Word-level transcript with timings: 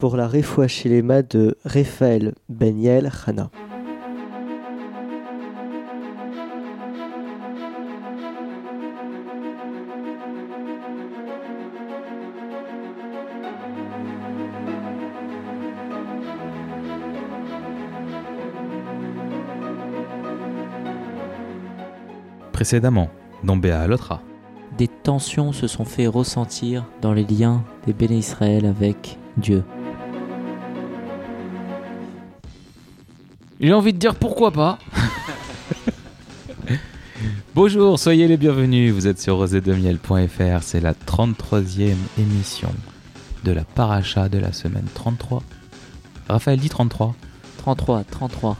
pour 0.00 0.16
la 0.16 0.26
Refoua 0.26 0.66
Shilema 0.66 1.20
de 1.20 1.58
Raphaël 1.66 2.32
Beniel 2.48 3.12
Hana. 3.26 3.50
Précédemment, 22.52 23.10
dans 23.44 23.56
Béa 23.56 23.80
Alotra. 23.80 24.22
Des 24.78 24.88
tensions 24.88 25.52
se 25.52 25.66
sont 25.66 25.84
fait 25.84 26.06
ressentir 26.06 26.86
dans 27.02 27.12
les 27.12 27.24
liens 27.24 27.62
des 27.86 27.92
béné 27.92 28.16
Israël 28.16 28.64
avec 28.64 29.18
Dieu. 29.36 29.62
J'ai 33.60 33.74
envie 33.74 33.92
de 33.92 33.98
dire 33.98 34.14
pourquoi 34.14 34.52
pas. 34.52 34.78
Bonjour, 37.54 37.98
soyez 37.98 38.26
les 38.26 38.38
bienvenus. 38.38 38.94
Vous 38.94 39.06
êtes 39.06 39.20
sur 39.20 39.36
rosedemiel.fr. 39.36 40.62
C'est 40.62 40.80
la 40.80 40.94
33e 40.94 41.94
émission 42.18 42.70
de 43.44 43.52
la 43.52 43.64
paracha 43.64 44.30
de 44.30 44.38
la 44.38 44.54
semaine 44.54 44.86
33. 44.94 45.42
Raphaël 46.30 46.58
dit 46.58 46.70
33. 46.70 47.14
33, 47.58 48.04
33. 48.04 48.56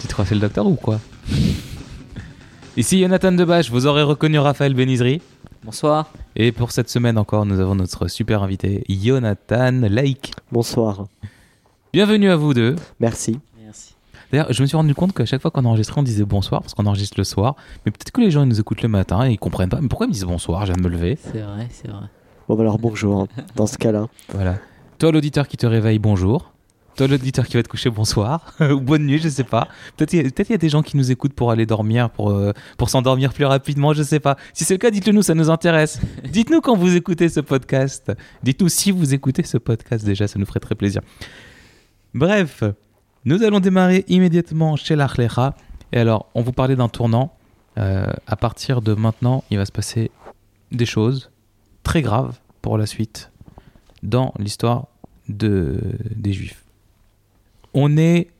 Tu 0.00 0.08
te 0.08 0.12
crois 0.12 0.24
c'est 0.24 0.34
le 0.34 0.40
docteur 0.40 0.66
ou 0.66 0.74
quoi? 0.74 0.98
Ici 2.76 3.00
Jonathan 3.00 3.30
Debache, 3.30 3.70
vous 3.70 3.86
aurez 3.86 4.02
reconnu 4.02 4.40
Raphaël 4.40 4.74
Benizri. 4.74 5.22
Bonsoir. 5.62 6.10
Et 6.34 6.50
pour 6.50 6.72
cette 6.72 6.90
semaine 6.90 7.18
encore, 7.18 7.46
nous 7.46 7.60
avons 7.60 7.76
notre 7.76 8.08
super 8.08 8.42
invité, 8.42 8.82
Jonathan 8.88 9.70
Laïc. 9.88 10.32
Bonsoir. 10.50 11.06
Bienvenue 11.92 12.30
à 12.30 12.36
vous 12.36 12.52
deux. 12.52 12.74
Merci. 12.98 13.38
D'ailleurs, 14.30 14.52
je 14.52 14.62
me 14.62 14.66
suis 14.66 14.76
rendu 14.76 14.94
compte 14.94 15.12
qu'à 15.12 15.24
chaque 15.24 15.42
fois 15.42 15.50
qu'on 15.50 15.64
enregistrait, 15.64 16.00
on 16.00 16.04
disait 16.04 16.24
bonsoir 16.24 16.60
parce 16.60 16.74
qu'on 16.74 16.86
enregistre 16.86 17.14
le 17.18 17.24
soir. 17.24 17.56
Mais 17.84 17.92
peut-être 17.92 18.12
que 18.12 18.20
les 18.20 18.30
gens 18.30 18.42
ils 18.42 18.48
nous 18.48 18.60
écoutent 18.60 18.82
le 18.82 18.88
matin 18.88 19.26
et 19.26 19.32
ils 19.32 19.38
comprennent 19.38 19.68
pas. 19.68 19.80
Mais 19.80 19.88
pourquoi 19.88 20.06
ils 20.06 20.10
me 20.10 20.14
disent 20.14 20.24
bonsoir? 20.24 20.66
Je 20.66 20.72
viens 20.72 20.82
de 20.82 20.88
me 20.88 20.92
lever. 20.92 21.18
C'est 21.20 21.40
vrai, 21.40 21.68
c'est 21.70 21.88
vrai. 21.88 22.06
Bon, 22.48 22.56
bah 22.56 22.62
alors 22.62 22.78
bonjour, 22.78 23.22
hein, 23.22 23.28
dans 23.56 23.66
ce 23.66 23.78
cas-là. 23.78 24.06
Voilà. 24.32 24.58
Toi, 24.98 25.12
l'auditeur 25.12 25.48
qui 25.48 25.56
te 25.56 25.66
réveille, 25.66 25.98
bonjour. 25.98 26.52
Toi, 26.96 27.06
l'auditeur 27.06 27.46
qui 27.46 27.56
va 27.56 27.62
te 27.62 27.68
coucher, 27.68 27.90
bonsoir. 27.90 28.54
Ou 28.60 28.80
bonne 28.80 29.06
nuit, 29.06 29.18
je 29.18 29.28
sais 29.28 29.44
pas. 29.44 29.68
Peut-être 29.96 30.12
il 30.12 30.26
y, 30.26 30.28
il 30.28 30.50
y 30.50 30.54
a 30.54 30.58
des 30.58 30.68
gens 30.68 30.82
qui 30.82 30.96
nous 30.96 31.10
écoutent 31.10 31.32
pour 31.32 31.50
aller 31.50 31.64
dormir, 31.64 32.10
pour, 32.10 32.30
euh, 32.30 32.52
pour 32.76 32.90
s'endormir 32.90 33.32
plus 33.32 33.44
rapidement, 33.44 33.94
je 33.94 34.02
sais 34.02 34.20
pas. 34.20 34.36
Si 34.52 34.64
c'est 34.64 34.74
le 34.74 34.78
cas, 34.78 34.90
dites-le 34.90 35.12
nous, 35.12 35.22
ça 35.22 35.34
nous 35.34 35.48
intéresse. 35.48 36.00
Dites-nous 36.24 36.60
quand 36.60 36.76
vous 36.76 36.96
écoutez 36.96 37.28
ce 37.28 37.40
podcast. 37.40 38.12
Dites-nous 38.42 38.68
si 38.68 38.90
vous 38.90 39.14
écoutez 39.14 39.42
ce 39.44 39.56
podcast 39.56 40.04
déjà, 40.04 40.28
ça 40.28 40.38
nous 40.38 40.46
ferait 40.46 40.60
très 40.60 40.74
plaisir. 40.74 41.00
Bref, 42.12 42.64
nous 43.24 43.42
allons 43.42 43.60
démarrer 43.60 44.04
immédiatement 44.08 44.76
chez 44.76 44.96
l'Arlecha. 44.96 45.54
Et 45.92 45.98
alors, 45.98 46.26
on 46.34 46.42
vous 46.42 46.52
parlait 46.52 46.76
d'un 46.76 46.88
tournant. 46.88 47.34
Euh, 47.78 48.06
à 48.26 48.36
partir 48.36 48.82
de 48.82 48.94
maintenant, 48.94 49.44
il 49.50 49.58
va 49.58 49.64
se 49.64 49.72
passer 49.72 50.10
des 50.72 50.86
choses 50.86 51.30
très 51.82 52.02
graves 52.02 52.38
pour 52.62 52.78
la 52.78 52.86
suite 52.86 53.30
dans 54.02 54.32
l'histoire 54.38 54.86
de, 55.28 55.80
des 56.14 56.32
Juifs. 56.32 56.64
On 57.74 57.96
est 57.96 58.30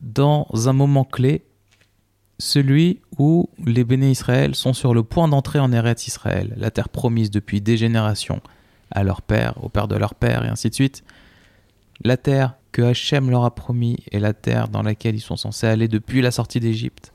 dans 0.00 0.46
un 0.66 0.72
moment 0.72 1.04
clé, 1.04 1.42
celui 2.38 3.00
où 3.18 3.48
les 3.64 3.82
béné 3.82 4.10
Israël 4.10 4.54
sont 4.54 4.72
sur 4.72 4.94
le 4.94 5.02
point 5.02 5.26
d'entrer 5.26 5.58
en 5.58 5.72
Eretz 5.72 6.06
Israël, 6.06 6.54
la 6.56 6.70
terre 6.70 6.88
promise 6.88 7.30
depuis 7.30 7.60
des 7.60 7.76
générations 7.76 8.40
à 8.92 9.02
leur 9.02 9.22
père, 9.22 9.62
au 9.62 9.68
père 9.68 9.88
de 9.88 9.96
leur 9.96 10.14
père, 10.14 10.44
et 10.44 10.48
ainsi 10.48 10.70
de 10.70 10.74
suite. 10.74 11.02
La 12.04 12.16
terre 12.16 12.54
que 12.78 12.82
Hachem 12.84 13.28
leur 13.28 13.44
a 13.44 13.52
promis 13.52 13.96
est 14.12 14.20
la 14.20 14.32
terre 14.32 14.68
dans 14.68 14.82
laquelle 14.82 15.16
ils 15.16 15.20
sont 15.20 15.34
censés 15.34 15.66
aller 15.66 15.88
depuis 15.88 16.22
la 16.22 16.30
sortie 16.30 16.60
d'Égypte. 16.60 17.12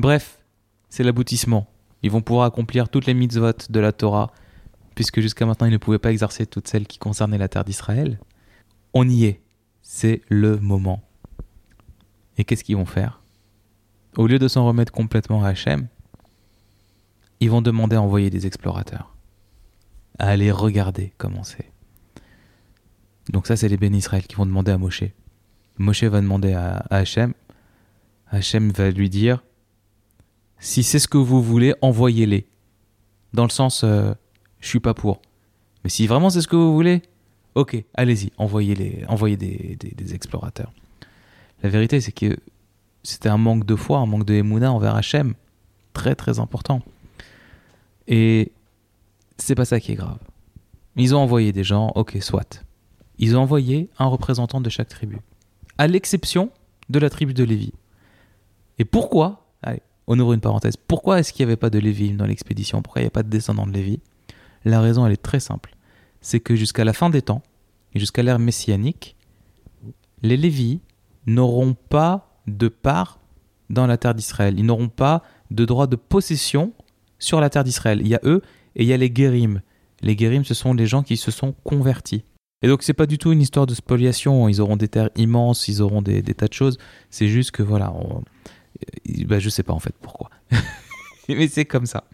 Bref, 0.00 0.40
c'est 0.88 1.04
l'aboutissement. 1.04 1.68
Ils 2.02 2.10
vont 2.10 2.20
pouvoir 2.20 2.46
accomplir 2.46 2.88
toutes 2.88 3.06
les 3.06 3.14
mitzvot 3.14 3.52
de 3.70 3.78
la 3.78 3.92
Torah, 3.92 4.32
puisque 4.96 5.20
jusqu'à 5.20 5.46
maintenant 5.46 5.68
ils 5.68 5.72
ne 5.72 5.78
pouvaient 5.78 6.00
pas 6.00 6.10
exercer 6.10 6.46
toutes 6.46 6.66
celles 6.66 6.88
qui 6.88 6.98
concernaient 6.98 7.38
la 7.38 7.46
terre 7.46 7.64
d'Israël. 7.64 8.18
On 8.92 9.08
y 9.08 9.26
est. 9.26 9.40
C'est 9.82 10.20
le 10.28 10.58
moment. 10.58 11.00
Et 12.36 12.42
qu'est-ce 12.42 12.64
qu'ils 12.64 12.76
vont 12.76 12.84
faire? 12.84 13.22
Au 14.16 14.26
lieu 14.26 14.40
de 14.40 14.48
s'en 14.48 14.66
remettre 14.66 14.90
complètement 14.90 15.44
à 15.44 15.50
Hachem, 15.50 15.86
ils 17.38 17.52
vont 17.52 17.62
demander 17.62 17.94
à 17.94 18.02
envoyer 18.02 18.30
des 18.30 18.48
explorateurs, 18.48 19.14
à 20.18 20.26
aller 20.26 20.50
regarder 20.50 21.12
comment 21.18 21.44
c'est. 21.44 21.73
Donc 23.30 23.46
ça, 23.46 23.56
c'est 23.56 23.68
les 23.68 23.76
bénis 23.76 23.98
Israël 23.98 24.26
qui 24.26 24.36
vont 24.36 24.46
demander 24.46 24.72
à 24.72 24.78
Moshe. 24.78 25.04
Moshe 25.78 26.04
va 26.04 26.20
demander 26.20 26.52
à, 26.52 26.84
à 26.90 26.98
Hachem. 26.98 27.32
Hachem 28.30 28.70
va 28.70 28.90
lui 28.90 29.08
dire, 29.08 29.42
si 30.58 30.82
c'est 30.82 30.98
ce 30.98 31.08
que 31.08 31.18
vous 31.18 31.42
voulez, 31.42 31.74
envoyez-les. 31.82 32.46
Dans 33.32 33.44
le 33.44 33.50
sens, 33.50 33.82
euh, 33.84 34.12
je 34.60 34.68
suis 34.68 34.80
pas 34.80 34.94
pour. 34.94 35.20
Mais 35.82 35.90
si 35.90 36.06
vraiment 36.06 36.30
c'est 36.30 36.40
ce 36.40 36.48
que 36.48 36.56
vous 36.56 36.74
voulez, 36.74 37.02
ok, 37.54 37.84
allez-y, 37.94 38.32
envoyez, 38.38 38.74
les, 38.74 39.04
envoyez 39.08 39.36
des, 39.36 40.14
explorateurs. 40.14 40.72
La 41.62 41.68
vérité, 41.68 42.00
c'est 42.00 42.12
que 42.12 42.36
c'était 43.02 43.28
un 43.28 43.36
manque 43.36 43.66
de 43.66 43.76
foi, 43.76 43.98
un 43.98 44.06
manque 44.06 44.24
de 44.24 44.34
Emouna 44.34 44.72
envers 44.72 44.94
Hachem, 44.96 45.34
très 45.92 46.14
très 46.14 46.38
important. 46.38 46.80
Et 48.08 48.52
c'est 49.36 49.54
pas 49.54 49.64
ça 49.64 49.80
qui 49.80 49.92
est 49.92 49.96
grave. 49.96 50.18
Ils 50.96 51.14
ont 51.14 51.18
envoyé 51.18 51.52
des 51.52 51.64
gens, 51.64 51.92
ok, 51.94 52.16
soit. 52.20 52.62
Ils 53.18 53.36
ont 53.36 53.40
envoyé 53.40 53.90
un 53.98 54.06
représentant 54.06 54.60
de 54.60 54.68
chaque 54.68 54.88
tribu, 54.88 55.18
à 55.78 55.86
l'exception 55.86 56.50
de 56.88 56.98
la 56.98 57.10
tribu 57.10 57.34
de 57.34 57.44
Lévi. 57.44 57.72
Et 58.78 58.84
pourquoi 58.84 59.46
Allez, 59.62 59.82
on 60.06 60.18
ouvre 60.18 60.32
une 60.32 60.40
parenthèse. 60.40 60.76
Pourquoi 60.76 61.20
est-ce 61.20 61.32
qu'il 61.32 61.46
n'y 61.46 61.52
avait 61.52 61.56
pas 61.56 61.70
de 61.70 61.78
Lévi 61.78 62.12
dans 62.12 62.26
l'expédition? 62.26 62.82
Pourquoi 62.82 63.00
il 63.00 63.04
n'y 63.04 63.08
a 63.08 63.12
pas 63.12 63.22
de 63.22 63.30
descendants 63.30 63.66
de 63.66 63.72
Lévi? 63.72 64.00
La 64.64 64.80
raison, 64.80 65.06
elle 65.06 65.12
est 65.12 65.22
très 65.22 65.40
simple. 65.40 65.76
C'est 66.20 66.40
que 66.40 66.56
jusqu'à 66.56 66.84
la 66.84 66.92
fin 66.92 67.10
des 67.10 67.22
temps, 67.22 67.42
et 67.94 68.00
jusqu'à 68.00 68.22
l'ère 68.22 68.38
messianique, 68.38 69.16
les 70.22 70.36
Lévis 70.36 70.80
n'auront 71.26 71.74
pas 71.74 72.40
de 72.46 72.68
part 72.68 73.20
dans 73.70 73.86
la 73.86 73.96
terre 73.96 74.14
d'Israël. 74.14 74.58
Ils 74.58 74.66
n'auront 74.66 74.88
pas 74.88 75.22
de 75.50 75.64
droit 75.64 75.86
de 75.86 75.96
possession 75.96 76.72
sur 77.18 77.40
la 77.40 77.50
terre 77.50 77.64
d'Israël. 77.64 78.00
Il 78.00 78.08
y 78.08 78.14
a 78.14 78.20
eux 78.24 78.42
et 78.76 78.82
il 78.82 78.88
y 78.88 78.92
a 78.92 78.96
les 78.96 79.10
Guérim. 79.10 79.62
Les 80.00 80.16
Guérim, 80.16 80.44
ce 80.44 80.54
sont 80.54 80.74
les 80.74 80.86
gens 80.86 81.02
qui 81.02 81.16
se 81.16 81.30
sont 81.30 81.54
convertis. 81.64 82.24
Et 82.64 82.66
donc, 82.66 82.82
c'est 82.82 82.94
pas 82.94 83.04
du 83.04 83.18
tout 83.18 83.30
une 83.30 83.42
histoire 83.42 83.66
de 83.66 83.74
spoliation. 83.74 84.48
Ils 84.48 84.62
auront 84.62 84.78
des 84.78 84.88
terres 84.88 85.10
immenses, 85.16 85.68
ils 85.68 85.82
auront 85.82 86.00
des, 86.00 86.22
tas 86.22 86.48
de 86.48 86.54
choses. 86.54 86.78
C'est 87.10 87.28
juste 87.28 87.50
que, 87.50 87.62
voilà, 87.62 87.92
on... 87.92 88.22
bah, 89.26 89.38
je 89.38 89.50
sais 89.50 89.62
pas 89.62 89.74
en 89.74 89.78
fait 89.78 89.94
pourquoi. 90.00 90.30
Mais 91.28 91.46
c'est 91.46 91.66
comme 91.66 91.84
ça. 91.84 92.04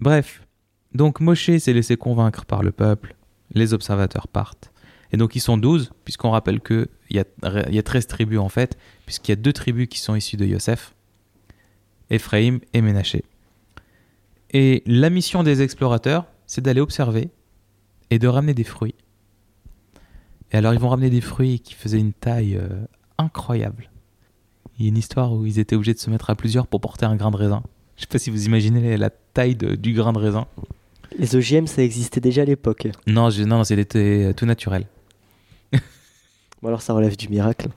Bref, 0.00 0.46
donc 0.94 1.18
Moshe 1.18 1.58
s'est 1.58 1.72
laissé 1.72 1.96
convaincre 1.96 2.44
par 2.44 2.62
le 2.62 2.70
peuple, 2.70 3.16
les 3.52 3.74
observateurs 3.74 4.28
partent. 4.28 4.70
Et 5.10 5.16
donc 5.16 5.34
ils 5.34 5.40
sont 5.40 5.58
12, 5.58 5.90
puisqu'on 6.04 6.30
rappelle 6.30 6.60
qu'il 6.60 6.86
y, 7.10 7.18
a, 7.18 7.24
y 7.68 7.78
a 7.80 7.82
13 7.82 8.06
tribus 8.06 8.38
en 8.38 8.48
fait, 8.48 8.78
puisqu'il 9.06 9.32
y 9.32 9.34
a 9.34 9.36
deux 9.36 9.52
tribus 9.52 9.88
qui 9.88 9.98
sont 9.98 10.14
issues 10.14 10.36
de 10.36 10.46
Yosef, 10.46 10.94
Ephraim 12.10 12.60
et 12.74 12.80
Ménaché. 12.80 13.24
Et 14.52 14.84
la 14.86 15.10
mission 15.10 15.42
des 15.42 15.62
explorateurs, 15.62 16.26
c'est 16.46 16.60
d'aller 16.60 16.80
observer 16.80 17.30
et 18.10 18.18
de 18.18 18.28
ramener 18.28 18.54
des 18.54 18.64
fruits. 18.64 18.94
Et 20.52 20.56
alors 20.56 20.74
ils 20.74 20.80
vont 20.80 20.88
ramener 20.88 21.10
des 21.10 21.20
fruits 21.20 21.60
qui 21.60 21.74
faisaient 21.74 21.98
une 22.00 22.12
taille 22.12 22.56
euh, 22.56 22.68
incroyable. 23.18 23.90
Il 24.78 24.84
y 24.84 24.88
a 24.88 24.88
une 24.88 24.98
histoire 24.98 25.32
où 25.32 25.46
ils 25.46 25.58
étaient 25.58 25.76
obligés 25.76 25.94
de 25.94 25.98
se 25.98 26.10
mettre 26.10 26.30
à 26.30 26.34
plusieurs 26.34 26.66
pour 26.66 26.80
porter 26.80 27.04
un 27.06 27.16
grain 27.16 27.30
de 27.30 27.36
raisin. 27.36 27.62
Je 27.96 28.02
sais 28.02 28.06
pas 28.08 28.18
si 28.18 28.30
vous 28.30 28.46
imaginez 28.46 28.96
la 28.96 29.10
taille 29.10 29.54
de- 29.54 29.74
du 29.74 29.92
grain 29.92 30.12
de 30.12 30.18
raisin. 30.18 30.46
Les 31.18 31.36
OGM, 31.36 31.66
ça 31.66 31.82
existait 31.82 32.20
déjà 32.20 32.42
à 32.42 32.44
l'époque. 32.46 32.88
Non, 33.06 33.30
je- 33.30 33.42
non, 33.42 33.58
non, 33.58 33.64
c'était 33.64 33.98
euh, 34.26 34.32
tout 34.32 34.46
naturel. 34.46 34.86
Bon, 36.62 36.68
alors 36.68 36.82
ça 36.82 36.92
relève 36.94 37.16
du 37.16 37.28
miracle. 37.28 37.68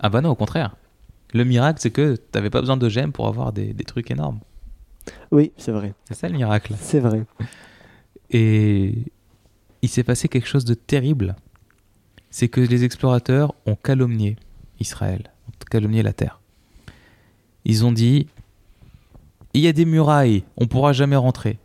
Ah 0.00 0.08
bah 0.10 0.20
non, 0.20 0.30
au 0.30 0.34
contraire. 0.34 0.76
Le 1.32 1.44
miracle, 1.44 1.78
c'est 1.80 1.90
que 1.90 2.16
t'avais 2.16 2.50
pas 2.50 2.60
besoin 2.60 2.78
gemmes 2.88 3.12
pour 3.12 3.28
avoir 3.28 3.52
des, 3.52 3.72
des 3.72 3.84
trucs 3.84 4.10
énormes. 4.10 4.40
Oui, 5.30 5.52
c'est 5.56 5.72
vrai. 5.72 5.94
C'est 6.06 6.14
ça 6.14 6.28
le 6.28 6.36
miracle. 6.36 6.74
C'est 6.80 7.00
vrai. 7.00 7.24
Et 8.30 8.94
il 9.82 9.88
s'est 9.88 10.02
passé 10.02 10.28
quelque 10.28 10.48
chose 10.48 10.64
de 10.64 10.74
terrible. 10.74 11.36
C'est 12.30 12.48
que 12.48 12.60
les 12.60 12.84
explorateurs 12.84 13.54
ont 13.66 13.76
calomnié 13.76 14.36
Israël, 14.80 15.30
ont 15.48 15.52
calomnié 15.70 16.02
la 16.02 16.12
terre. 16.12 16.40
Ils 17.64 17.84
ont 17.84 17.92
dit 17.92 18.26
il 19.54 19.62
y 19.62 19.68
a 19.68 19.72
des 19.72 19.84
murailles, 19.84 20.44
on 20.56 20.66
pourra 20.66 20.92
jamais 20.92 21.16
rentrer. 21.16 21.58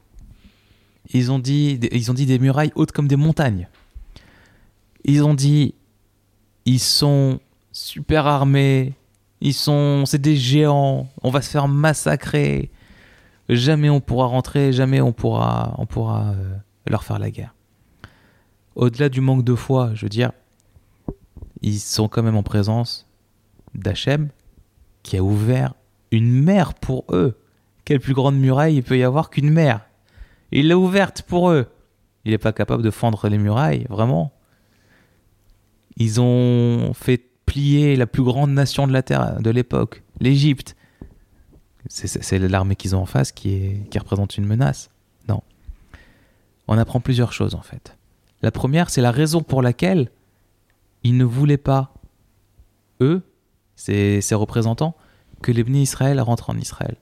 Ils 1.13 1.31
ont 1.31 1.39
dit 1.39 1.79
ils 1.91 2.11
ont 2.11 2.13
dit 2.13 2.25
des 2.25 2.39
murailles 2.39 2.71
hautes 2.75 2.91
comme 2.91 3.07
des 3.07 3.15
montagnes. 3.15 3.67
Ils 5.03 5.23
ont 5.23 5.33
dit 5.33 5.73
ils 6.65 6.79
sont 6.79 7.39
super 7.71 8.25
armés, 8.25 8.93
ils 9.41 9.53
sont 9.53 10.05
c'est 10.05 10.21
des 10.21 10.37
géants, 10.37 11.09
on 11.21 11.29
va 11.29 11.41
se 11.41 11.49
faire 11.49 11.67
massacrer. 11.67 12.71
Jamais 13.49 13.89
on 13.89 13.99
pourra 13.99 14.27
rentrer, 14.27 14.71
jamais 14.71 15.01
on 15.01 15.11
pourra 15.11 15.75
on 15.77 15.85
pourra 15.85 16.31
euh, 16.31 16.55
leur 16.87 17.03
faire 17.03 17.19
la 17.19 17.29
guerre. 17.29 17.53
Au-delà 18.75 19.09
du 19.09 19.21
manque 19.21 19.43
de 19.43 19.55
foi, 19.55 19.91
je 19.93 20.05
veux 20.05 20.09
dire, 20.09 20.31
ils 21.61 21.79
sont 21.79 22.07
quand 22.07 22.23
même 22.23 22.35
en 22.35 22.43
présence 22.43 23.07
d'Hachem 23.73 24.29
qui 25.01 25.17
a 25.17 25.23
ouvert 25.23 25.73
une 26.11 26.31
mer 26.31 26.73
pour 26.73 27.05
eux. 27.09 27.37
Quelle 27.85 27.99
plus 27.99 28.13
grande 28.13 28.37
muraille 28.37 28.75
il 28.77 28.83
peut 28.83 28.97
y 28.97 29.03
avoir 29.03 29.29
qu'une 29.29 29.49
mer 29.49 29.81
Il 30.51 30.67
l'a 30.67 30.77
ouverte 30.77 31.23
pour 31.23 31.49
eux. 31.49 31.67
Il 32.25 32.31
n'est 32.31 32.37
pas 32.37 32.53
capable 32.53 32.83
de 32.83 32.91
fendre 32.91 33.27
les 33.27 33.37
murailles, 33.37 33.85
vraiment. 33.89 34.31
Ils 35.97 36.21
ont 36.21 36.93
fait 36.93 37.21
plier 37.45 37.95
la 37.95 38.07
plus 38.07 38.23
grande 38.23 38.51
nation 38.51 38.87
de 38.87 38.93
la 38.93 39.03
Terre 39.03 39.41
de 39.41 39.49
l'époque, 39.49 40.03
l'Égypte. 40.19 40.75
C'est 41.89 42.39
l'armée 42.39 42.77
qu'ils 42.77 42.95
ont 42.95 43.01
en 43.01 43.05
face 43.05 43.33
qui, 43.33 43.83
représente 43.97 44.37
une 44.37 44.45
menace. 44.45 44.89
Non. 45.27 45.43
On 46.69 46.77
apprend 46.77 47.01
plusieurs 47.01 47.33
choses 47.33 47.55
en 47.55 47.61
fait. 47.61 47.97
La 48.43 48.51
première, 48.51 48.89
c'est 48.89 49.01
la 49.01 49.11
raison 49.11 49.41
pour 49.41 49.61
laquelle 49.61 50.11
ils 51.03 51.17
ne 51.17 51.23
voulaient 51.23 51.57
pas, 51.57 51.93
eux, 53.01 53.23
ces, 53.75 54.21
représentants, 54.33 54.95
que 55.41 55.51
les 55.51 55.63
bénis 55.63 55.81
Israël 55.81 56.19
rentrent 56.21 56.49
en 56.49 56.57
Israël. 56.57 56.97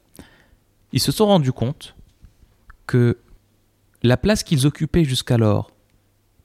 Ils 0.94 1.00
se 1.00 1.12
sont 1.12 1.26
rendus 1.26 1.52
compte 1.52 1.96
que 2.86 3.18
la 4.04 4.18
place 4.18 4.44
qu'ils 4.44 4.68
occupaient 4.68 5.04
jusqu'alors 5.04 5.72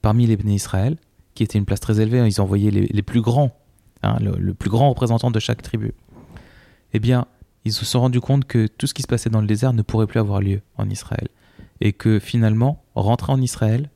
parmi 0.01 0.25
les 0.25 0.35
bénis 0.35 0.55
Israël, 0.55 0.97
qui 1.35 1.43
était 1.43 1.57
une 1.57 1.65
place 1.65 1.79
très 1.79 2.01
élevée, 2.01 2.25
ils 2.27 2.41
envoyaient 2.41 2.71
les, 2.71 2.87
les 2.87 3.01
plus 3.03 3.21
grands, 3.21 3.55
hein, 4.01 4.17
le, 4.19 4.35
le 4.37 4.53
plus 4.53 4.69
grand 4.69 4.89
représentant 4.89 5.31
de 5.31 5.39
chaque 5.39 5.61
tribu, 5.61 5.93
eh 6.93 6.99
bien, 6.99 7.27
ils 7.65 7.73
se 7.73 7.85
sont 7.85 7.99
rendus 7.99 8.21
compte 8.21 8.45
que 8.45 8.65
tout 8.65 8.87
ce 8.87 8.93
qui 8.93 9.03
se 9.03 9.07
passait 9.07 9.29
dans 9.29 9.41
le 9.41 9.47
désert 9.47 9.73
ne 9.73 9.81
pourrait 9.83 10.07
plus 10.07 10.19
avoir 10.19 10.39
lieu 10.41 10.61
en 10.77 10.89
Israël. 10.89 11.27
Et 11.81 11.93
que 11.93 12.17
finalement, 12.17 12.83
rentrer 12.95 13.33
en 13.33 13.41
Israël, 13.41 13.91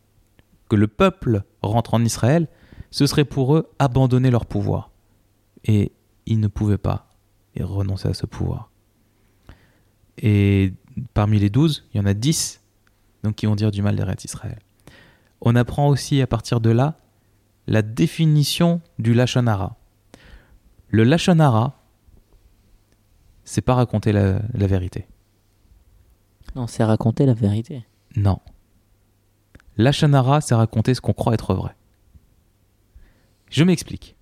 que 0.71 0.77
le 0.77 0.87
peuple 0.87 1.43
rentre 1.61 1.95
en 1.95 2.05
Israël, 2.05 2.47
ce 2.91 3.05
serait 3.05 3.25
pour 3.25 3.57
eux 3.57 3.69
abandonner 3.77 4.31
leur 4.31 4.45
pouvoir. 4.45 4.89
Et 5.65 5.91
ils 6.25 6.39
ne 6.39 6.47
pouvaient 6.47 6.77
pas 6.77 7.09
renoncer 7.59 8.07
à 8.07 8.13
ce 8.13 8.25
pouvoir. 8.25 8.71
Et 10.17 10.73
parmi 11.13 11.39
les 11.39 11.49
douze, 11.49 11.83
il 11.93 11.97
y 11.97 11.99
en 11.99 12.05
a 12.05 12.13
dix 12.13 12.61
donc, 13.23 13.35
qui 13.35 13.47
vont 13.47 13.55
dire 13.55 13.71
du 13.71 13.81
mal 13.81 13.97
des 13.97 14.05
Israël. 14.23 14.59
On 15.41 15.57
apprend 15.57 15.89
aussi 15.89 16.21
à 16.21 16.27
partir 16.27 16.61
de 16.61 16.69
là 16.69 16.95
la 17.67 17.81
définition 17.81 18.79
du 18.97 19.13
Lachonara. 19.13 19.75
Le 20.87 21.03
Lachonara, 21.03 21.81
c'est 23.43 23.61
pas 23.61 23.75
raconter 23.75 24.13
la, 24.13 24.41
la 24.53 24.67
vérité. 24.67 25.05
Non, 26.55 26.65
c'est 26.65 26.85
raconter 26.85 27.25
la 27.25 27.33
vérité. 27.33 27.85
Non. 28.15 28.39
Lachonara, 29.77 30.41
c'est 30.41 30.55
raconter 30.55 30.93
ce 30.93 31.01
qu'on 31.01 31.13
croit 31.13 31.33
être 31.33 31.53
vrai. 31.53 31.75
Je 33.49 33.63
m'explique. 33.63 34.15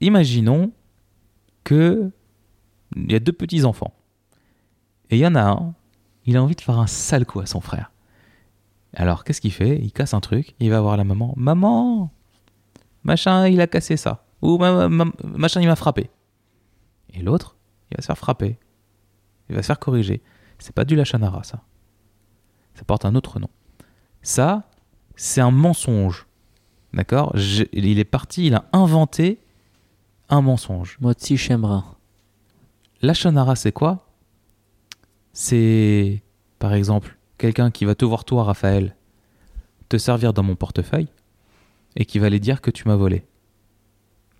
Imaginons 0.00 0.72
que 1.64 2.10
il 2.96 3.10
y 3.10 3.14
a 3.14 3.20
deux 3.20 3.32
petits 3.32 3.64
enfants. 3.64 3.94
Et 5.10 5.16
il 5.16 5.20
y 5.20 5.26
en 5.26 5.34
a 5.34 5.42
un, 5.42 5.74
il 6.26 6.36
a 6.36 6.42
envie 6.42 6.54
de 6.54 6.60
faire 6.60 6.78
un 6.78 6.86
sale 6.86 7.26
coup 7.26 7.40
à 7.40 7.46
son 7.46 7.60
frère. 7.60 7.90
Alors, 8.94 9.24
qu'est-ce 9.24 9.40
qu'il 9.40 9.52
fait? 9.52 9.78
Il 9.80 9.92
casse 9.92 10.14
un 10.14 10.20
truc, 10.20 10.54
il 10.60 10.70
va 10.70 10.80
voir 10.80 10.96
la 10.96 11.04
maman. 11.04 11.34
Maman 11.36 12.12
Machin, 13.02 13.48
il 13.48 13.60
a 13.60 13.66
cassé 13.66 13.96
ça. 13.96 14.24
Ou 14.40 14.56
ma- 14.58 14.88
ma- 14.88 15.10
machin, 15.24 15.60
il 15.60 15.66
m'a 15.66 15.76
frappé. 15.76 16.10
Et 17.12 17.20
l'autre, 17.22 17.56
il 17.90 17.96
va 17.96 18.02
se 18.02 18.06
faire 18.06 18.18
frapper. 18.18 18.58
Il 19.48 19.56
va 19.56 19.62
se 19.62 19.66
faire 19.66 19.78
corriger. 19.78 20.22
C'est 20.58 20.74
pas 20.74 20.84
du 20.84 20.96
lachanara, 20.96 21.42
ça. 21.44 21.62
Ça 22.74 22.84
porte 22.84 23.04
un 23.04 23.14
autre 23.14 23.40
nom. 23.40 23.48
Ça, 24.24 24.64
c'est 25.16 25.42
un 25.42 25.50
mensonge. 25.50 26.26
D'accord 26.94 27.34
Il 27.72 27.98
est 27.98 28.04
parti, 28.04 28.46
il 28.46 28.54
a 28.54 28.64
inventé 28.72 29.38
un 30.30 30.40
mensonge. 30.40 30.96
Motsi 31.00 31.36
Shemra. 31.36 31.96
Lachonara, 33.02 33.54
c'est 33.54 33.70
quoi 33.70 34.08
C'est, 35.34 36.22
par 36.58 36.72
exemple, 36.72 37.18
quelqu'un 37.36 37.70
qui 37.70 37.84
va 37.84 37.94
te 37.94 38.06
voir, 38.06 38.24
toi, 38.24 38.44
Raphaël, 38.44 38.96
te 39.90 39.98
servir 39.98 40.32
dans 40.32 40.42
mon 40.42 40.56
portefeuille 40.56 41.08
et 41.94 42.06
qui 42.06 42.18
va 42.18 42.26
aller 42.26 42.40
dire 42.40 42.62
que 42.62 42.70
tu 42.70 42.88
m'as 42.88 42.96
volé. 42.96 43.26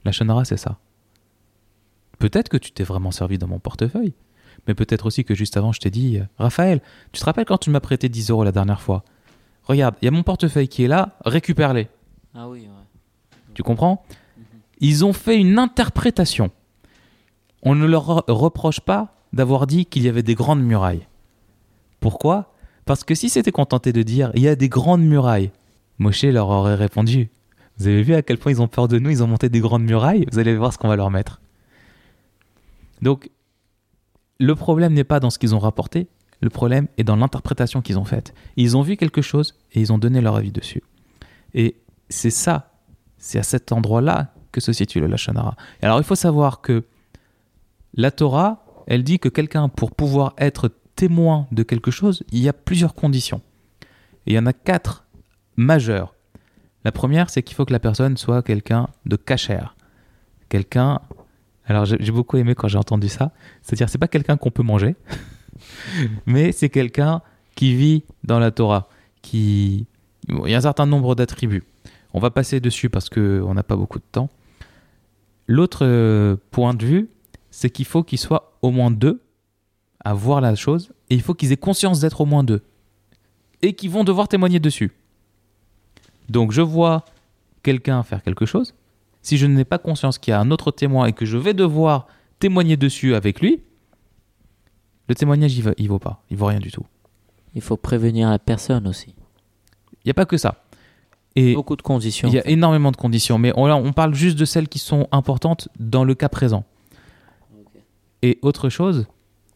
Lachonara, 0.06 0.46
c'est 0.46 0.56
ça. 0.56 0.78
Peut-être 2.18 2.48
que 2.48 2.56
tu 2.56 2.72
t'es 2.72 2.84
vraiment 2.84 3.10
servi 3.10 3.36
dans 3.36 3.48
mon 3.48 3.58
portefeuille, 3.58 4.14
mais 4.66 4.74
peut-être 4.74 5.04
aussi 5.04 5.26
que 5.26 5.34
juste 5.34 5.58
avant, 5.58 5.72
je 5.72 5.80
t'ai 5.80 5.90
dit 5.90 6.20
euh, 6.20 6.24
Raphaël, 6.38 6.80
tu 7.12 7.20
te 7.20 7.24
rappelles 7.26 7.44
quand 7.44 7.58
tu 7.58 7.68
m'as 7.68 7.80
prêté 7.80 8.08
10 8.08 8.30
euros 8.30 8.44
la 8.44 8.52
dernière 8.52 8.80
fois 8.80 9.04
Regarde, 9.64 9.94
il 10.02 10.04
y 10.04 10.08
a 10.08 10.10
mon 10.10 10.22
portefeuille 10.22 10.68
qui 10.68 10.84
est 10.84 10.88
là, 10.88 11.16
récupère-les. 11.24 11.88
Ah 12.34 12.48
oui, 12.48 12.60
ouais. 12.60 13.36
Tu 13.54 13.62
comprends? 13.62 14.04
Ils 14.80 15.04
ont 15.04 15.12
fait 15.12 15.38
une 15.38 15.58
interprétation. 15.58 16.50
On 17.62 17.74
ne 17.74 17.86
leur 17.86 18.06
re- 18.06 18.24
reproche 18.32 18.80
pas 18.80 19.14
d'avoir 19.32 19.66
dit 19.66 19.86
qu'il 19.86 20.02
y 20.02 20.08
avait 20.08 20.22
des 20.22 20.34
grandes 20.34 20.62
murailles. 20.62 21.06
Pourquoi? 22.00 22.52
Parce 22.84 23.04
que 23.04 23.14
si 23.14 23.30
c'était 23.30 23.52
contenté 23.52 23.92
de 23.92 24.02
dire 24.02 24.30
il 24.34 24.42
y 24.42 24.48
a 24.48 24.56
des 24.56 24.68
grandes 24.68 25.02
murailles, 25.02 25.50
Moshe 25.98 26.24
leur 26.24 26.48
aurait 26.50 26.74
répondu 26.74 27.30
Vous 27.78 27.86
avez 27.86 28.02
vu 28.02 28.14
à 28.14 28.20
quel 28.22 28.36
point 28.36 28.52
ils 28.52 28.60
ont 28.60 28.68
peur 28.68 28.88
de 28.88 28.98
nous, 28.98 29.08
ils 29.10 29.22
ont 29.22 29.26
monté 29.26 29.48
des 29.48 29.60
grandes 29.60 29.84
murailles, 29.84 30.26
vous 30.30 30.38
allez 30.38 30.54
voir 30.56 30.72
ce 30.72 30.78
qu'on 30.78 30.88
va 30.88 30.96
leur 30.96 31.10
mettre. 31.10 31.40
Donc, 33.00 33.30
le 34.38 34.54
problème 34.54 34.92
n'est 34.92 35.04
pas 35.04 35.20
dans 35.20 35.30
ce 35.30 35.38
qu'ils 35.38 35.54
ont 35.54 35.58
rapporté, 35.58 36.08
le 36.44 36.50
problème 36.50 36.88
est 36.98 37.04
dans 37.04 37.16
l'interprétation 37.16 37.80
qu'ils 37.80 37.98
ont 37.98 38.04
faite. 38.04 38.34
Ils 38.56 38.76
ont 38.76 38.82
vu 38.82 38.96
quelque 38.96 39.22
chose 39.22 39.54
et 39.72 39.80
ils 39.80 39.92
ont 39.92 39.98
donné 39.98 40.20
leur 40.20 40.36
avis 40.36 40.52
dessus. 40.52 40.82
Et 41.54 41.76
c'est 42.10 42.30
ça, 42.30 42.70
c'est 43.16 43.38
à 43.38 43.42
cet 43.42 43.72
endroit-là 43.72 44.34
que 44.52 44.60
se 44.60 44.72
situe 44.72 45.00
le 45.00 45.06
Lachonara. 45.06 45.56
Alors 45.80 45.98
il 45.98 46.04
faut 46.04 46.14
savoir 46.14 46.60
que 46.60 46.84
la 47.94 48.10
Torah, 48.10 48.66
elle 48.86 49.04
dit 49.04 49.18
que 49.18 49.30
quelqu'un, 49.30 49.70
pour 49.70 49.92
pouvoir 49.92 50.34
être 50.36 50.70
témoin 50.96 51.46
de 51.50 51.62
quelque 51.62 51.90
chose, 51.90 52.22
il 52.30 52.40
y 52.40 52.48
a 52.48 52.52
plusieurs 52.52 52.94
conditions. 52.94 53.40
Et 54.26 54.32
il 54.32 54.34
y 54.34 54.38
en 54.38 54.46
a 54.46 54.52
quatre 54.52 55.06
majeures. 55.56 56.14
La 56.84 56.92
première, 56.92 57.30
c'est 57.30 57.42
qu'il 57.42 57.56
faut 57.56 57.64
que 57.64 57.72
la 57.72 57.80
personne 57.80 58.18
soit 58.18 58.42
quelqu'un 58.42 58.88
de 59.06 59.16
cachère. 59.16 59.76
Quelqu'un. 60.50 61.00
Alors 61.64 61.86
j'ai 61.86 61.96
j'ai 62.00 62.12
beaucoup 62.12 62.36
aimé 62.36 62.54
quand 62.54 62.68
j'ai 62.68 62.76
entendu 62.76 63.08
ça. 63.08 63.32
C'est-à-dire, 63.62 63.88
c'est 63.88 63.96
pas 63.96 64.08
quelqu'un 64.08 64.36
qu'on 64.36 64.50
peut 64.50 64.62
manger, 64.62 64.94
mais 66.26 66.52
c'est 66.52 66.68
quelqu'un 66.68 67.22
qui 67.54 67.74
vit 67.74 68.04
dans 68.24 68.38
la 68.38 68.50
Torah, 68.50 68.88
qui. 69.22 69.86
Il 70.28 70.48
y 70.48 70.54
a 70.54 70.58
un 70.58 70.62
certain 70.62 70.86
nombre 70.86 71.14
d'attributs. 71.14 71.64
On 72.14 72.18
va 72.18 72.30
passer 72.30 72.60
dessus 72.60 72.88
parce 72.88 73.10
qu'on 73.10 73.52
n'a 73.54 73.62
pas 73.62 73.76
beaucoup 73.76 73.98
de 73.98 74.04
temps. 74.10 74.30
L'autre 75.46 75.84
euh, 75.84 76.36
point 76.50 76.72
de 76.72 76.84
vue, 76.84 77.10
c'est 77.50 77.68
qu'il 77.68 77.84
faut 77.84 78.02
qu'il 78.02 78.18
soit 78.18 78.56
au 78.62 78.70
moins 78.70 78.90
deux 78.90 79.20
à 80.04 80.14
voir 80.14 80.40
la 80.40 80.54
chose, 80.54 80.92
et 81.10 81.14
il 81.14 81.22
faut 81.22 81.34
qu'ils 81.34 81.52
aient 81.52 81.56
conscience 81.56 82.00
d'être 82.00 82.20
au 82.20 82.26
moins 82.26 82.44
deux, 82.44 82.62
et 83.62 83.72
qu'ils 83.74 83.90
vont 83.90 84.04
devoir 84.04 84.28
témoigner 84.28 84.60
dessus. 84.60 84.92
Donc 86.28 86.52
je 86.52 86.62
vois 86.62 87.04
quelqu'un 87.62 88.02
faire 88.02 88.22
quelque 88.22 88.46
chose, 88.46 88.74
si 89.22 89.38
je 89.38 89.46
n'ai 89.46 89.64
pas 89.64 89.78
conscience 89.78 90.18
qu'il 90.18 90.32
y 90.32 90.34
a 90.34 90.40
un 90.40 90.50
autre 90.50 90.70
témoin 90.70 91.06
et 91.06 91.12
que 91.12 91.24
je 91.24 91.38
vais 91.38 91.54
devoir 91.54 92.06
témoigner 92.38 92.76
dessus 92.76 93.14
avec 93.14 93.40
lui, 93.40 93.62
le 95.08 95.14
témoignage, 95.14 95.56
il 95.56 95.62
va, 95.62 95.72
il 95.76 95.88
vaut 95.88 95.98
pas, 95.98 96.22
il 96.30 96.36
vaut 96.36 96.46
rien 96.46 96.60
du 96.60 96.70
tout. 96.70 96.86
Il 97.54 97.62
faut 97.62 97.76
prévenir 97.76 98.30
la 98.30 98.38
personne 98.38 98.86
aussi. 98.88 99.14
Il 99.92 100.06
n'y 100.06 100.10
a 100.10 100.14
pas 100.14 100.26
que 100.26 100.36
ça. 100.36 100.64
Et 101.36 101.54
Beaucoup 101.54 101.76
de 101.76 101.82
conditions. 101.82 102.28
il 102.28 102.34
y 102.34 102.38
a 102.38 102.46
énormément 102.48 102.90
de 102.90 102.96
conditions, 102.96 103.38
mais 103.38 103.52
on, 103.56 103.66
là, 103.66 103.76
on 103.76 103.92
parle 103.92 104.14
juste 104.14 104.38
de 104.38 104.44
celles 104.44 104.68
qui 104.68 104.78
sont 104.78 105.08
importantes 105.12 105.68
dans 105.78 106.04
le 106.04 106.14
cas 106.14 106.28
présent. 106.28 106.64
Et 108.22 108.38
autre 108.42 108.68
chose, 108.68 109.06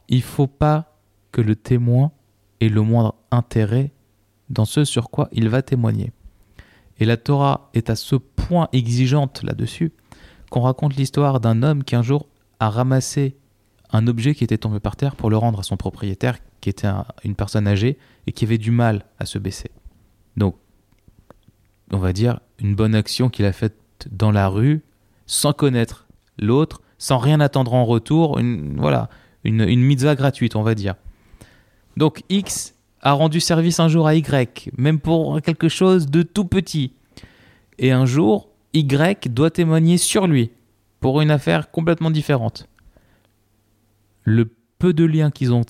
il 0.09 0.23
faut 0.23 0.47
pas 0.47 0.97
que 1.33 1.41
le 1.41 1.57
témoin 1.57 2.13
ait 2.61 2.69
le 2.69 2.83
moindre 2.83 3.15
intérêt 3.31 3.93
dans 4.51 4.65
ce 4.65 4.85
sur 4.85 5.11
quoi 5.11 5.29
il 5.33 5.49
va 5.49 5.63
témoigner. 5.63 6.13
Et 6.99 7.05
la 7.05 7.17
Torah 7.17 7.71
est 7.75 7.91
à 7.91 7.97
ce 7.97 8.17
point 8.17 8.69
exigeante 8.73 9.43
là-dessus 9.43 9.93
qu'on 10.51 10.63
raconte 10.63 10.97
l'histoire 10.97 11.41
d'un 11.41 11.63
homme 11.63 11.85
qui 11.85 11.95
un 11.95 12.03
jour 12.03 12.27
a 12.59 12.71
ramassé 12.71 13.37
un 13.91 14.07
objet 14.07 14.35
qui 14.35 14.45
était 14.45 14.59
tombé 14.59 14.81
par 14.81 14.97
terre 14.97 15.17
pour 15.17 15.31
le 15.31 15.37
rendre 15.37 15.61
à 15.61 15.63
son 15.63 15.77
propriétaire, 15.77 16.39
qui 16.61 16.69
était 16.69 16.87
un- 16.87 17.07
une 17.25 17.35
personne 17.35 17.67
âgée 17.67 17.99
et 18.27 18.33
qui 18.33 18.45
avait 18.45 18.59
du 18.59 18.71
mal 18.71 19.05
à 19.19 19.25
se 19.27 19.39
baisser. 19.39 19.71
Donc, 20.37 20.57
on 21.91 21.99
va 21.99 22.13
dire, 22.13 22.41
une 22.59 22.75
bonne 22.75 22.95
action 22.95 23.29
qu'il 23.29 23.45
a 23.47 23.53
faite 23.53 23.77
dans 24.11 24.31
la 24.31 24.49
rue, 24.49 24.83
sans 25.27 25.53
connaître 25.53 26.07
l'autre, 26.39 26.83
sans 26.99 27.19
rien 27.19 27.41
attendre 27.41 27.75
en 27.75 27.85
retour, 27.85 28.39
une, 28.39 28.77
voilà, 28.79 29.09
une, 29.45 29.61
une 29.63 29.81
mitzvah 29.83 30.15
gratuite, 30.15 30.57
on 30.57 30.63
va 30.63 30.75
dire. 30.75 30.95
Donc 31.97 32.23
X 32.29 32.75
a 33.01 33.13
rendu 33.13 33.41
service 33.41 33.81
un 33.81 33.89
jour 33.89 34.07
à 34.07 34.15
Y, 34.15 34.71
même 34.77 35.01
pour 35.01 35.41
quelque 35.41 35.69
chose 35.69 36.07
de 36.07 36.23
tout 36.23 36.45
petit. 36.45 36.93
Et 37.79 37.93
un 37.93 38.07
jour, 38.07 38.49
Y 38.75 39.29
doit 39.33 39.51
témoigner 39.51 39.97
sur 39.97 40.27
lui, 40.27 40.51
pour 41.01 41.21
une 41.21 41.31
affaire 41.31 41.71
complètement 41.71 42.11
différente. 42.11 42.69
Le 44.29 44.51
peu 44.79 44.93
de 44.93 45.05
liens 45.05 45.31
qu'ils 45.31 45.53
ont 45.55 45.63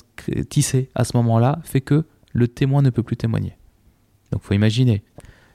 tissés 0.50 0.91
à 0.95 1.05
ce 1.05 1.17
moment-là 1.17 1.61
fait 1.62 1.81
que 1.81 2.05
le 2.33 2.49
témoin 2.49 2.83
ne 2.83 2.91
peut 2.91 3.05
plus 3.05 3.17
témoigner. 3.17 3.57
Donc 4.33 4.43
faut 4.43 4.55
imaginer. 4.55 5.03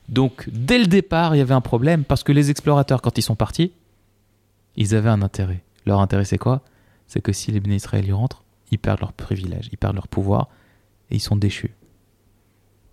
Donc, 0.09 0.49
dès 0.51 0.79
le 0.79 0.87
départ, 0.87 1.35
il 1.35 1.39
y 1.39 1.41
avait 1.41 1.53
un 1.53 1.61
problème 1.61 2.03
parce 2.03 2.23
que 2.23 2.31
les 2.31 2.49
explorateurs, 2.49 3.01
quand 3.01 3.17
ils 3.17 3.21
sont 3.21 3.35
partis, 3.35 3.73
ils 4.75 4.95
avaient 4.95 5.09
un 5.09 5.21
intérêt. 5.21 5.63
Leur 5.85 5.99
intérêt, 5.99 6.25
c'est 6.25 6.37
quoi? 6.37 6.61
C'est 7.07 7.21
que 7.21 7.31
si 7.31 7.51
les 7.51 7.59
Béné 7.59 7.75
Israël 7.75 8.05
y 8.05 8.11
rentrent, 8.11 8.43
ils 8.71 8.79
perdent 8.79 9.01
leur 9.01 9.13
privilège, 9.13 9.69
ils 9.71 9.77
perdent 9.77 9.95
leur 9.95 10.07
pouvoir 10.07 10.49
et 11.09 11.15
ils 11.15 11.21
sont 11.21 11.35
déchus. 11.35 11.73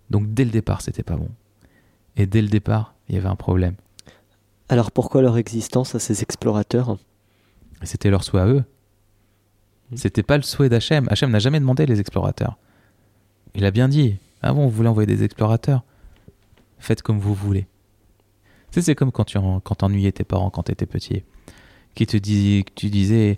Donc, 0.09 0.33
dès 0.33 0.45
le 0.45 0.51
départ, 0.51 0.81
c'était 0.81 1.03
pas 1.03 1.15
bon. 1.15 1.29
Et 2.17 2.25
dès 2.25 2.41
le 2.41 2.49
départ, 2.49 2.95
il 3.07 3.15
y 3.15 3.17
avait 3.17 3.29
un 3.29 3.35
problème. 3.35 3.75
Alors 4.69 4.91
pourquoi 4.91 5.21
leur 5.21 5.37
existence 5.37 5.95
à 5.95 5.99
ces 5.99 6.21
explorateurs? 6.21 6.97
C'était 7.83 8.09
leur 8.09 8.23
souhait 8.23 8.41
à 8.41 8.47
eux. 8.47 8.63
Mm. 9.91 9.97
C'était 9.97 10.23
pas 10.23 10.37
le 10.37 10.43
souhait 10.43 10.69
d'Hachem. 10.69 11.07
Hachem 11.09 11.31
n'a 11.31 11.39
jamais 11.39 11.59
demandé 11.59 11.85
les 11.85 11.99
explorateurs. 11.99 12.57
Il 13.55 13.65
a 13.65 13.71
bien 13.71 13.87
dit 13.87 14.17
Ah 14.41 14.53
bon, 14.53 14.65
vous 14.65 14.71
voulez 14.71 14.89
envoyer 14.89 15.07
des 15.07 15.23
explorateurs? 15.23 15.83
Faites 16.79 17.01
comme 17.01 17.19
vous 17.19 17.33
voulez. 17.33 17.67
C'est 18.71 18.95
comme 18.95 19.11
quand 19.11 19.25
tu 19.25 19.37
quand 19.37 19.75
t'ennuyais 19.75 20.13
tes 20.13 20.23
parents 20.23 20.49
quand 20.49 20.63
t'étais 20.63 20.85
petit. 20.85 21.23
Qui 21.93 22.07
te 22.07 22.15
dis, 22.15 22.63
tu 22.75 22.89
disais 22.89 23.37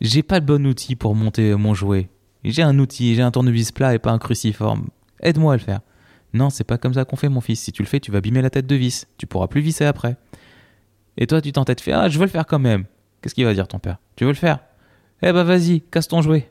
J'ai 0.00 0.22
pas 0.22 0.40
le 0.40 0.44
bon 0.44 0.66
outil 0.66 0.94
pour 0.94 1.14
monter 1.14 1.54
mon 1.54 1.72
jouet. 1.72 2.10
J'ai 2.44 2.62
un 2.62 2.78
outil, 2.78 3.14
j'ai 3.14 3.22
un 3.22 3.30
tournevis 3.30 3.72
plat 3.72 3.94
et 3.94 3.98
pas 3.98 4.10
un 4.10 4.18
cruciforme. 4.18 4.88
Aide-moi 5.20 5.54
à 5.54 5.56
le 5.56 5.62
faire. 5.62 5.80
Non, 6.34 6.50
c'est 6.50 6.64
pas 6.64 6.78
comme 6.78 6.94
ça 6.94 7.04
qu'on 7.04 7.16
fait, 7.16 7.28
mon 7.28 7.40
fils. 7.40 7.60
Si 7.60 7.72
tu 7.72 7.82
le 7.82 7.88
fais, 7.88 8.00
tu 8.00 8.10
vas 8.10 8.18
abîmer 8.18 8.42
la 8.42 8.50
tête 8.50 8.66
de 8.66 8.74
vis. 8.74 9.06
Tu 9.16 9.26
pourras 9.26 9.46
plus 9.46 9.60
visser 9.60 9.84
après. 9.84 10.16
Et 11.16 11.26
toi, 11.26 11.40
tu 11.40 11.52
t'entêtes, 11.52 11.80
fais 11.80 11.92
Ah, 11.92 12.08
je 12.08 12.18
veux 12.18 12.24
le 12.24 12.30
faire 12.30 12.46
quand 12.46 12.58
même. 12.58 12.84
Qu'est-ce 13.20 13.34
qu'il 13.34 13.44
va 13.44 13.54
dire 13.54 13.68
ton 13.68 13.78
père 13.78 13.98
Tu 14.16 14.24
veux 14.24 14.30
le 14.30 14.36
faire? 14.36 14.58
Eh 15.22 15.32
bah 15.32 15.44
vas-y, 15.44 15.80
casse 15.82 16.08
ton 16.08 16.20
jouet. 16.22 16.50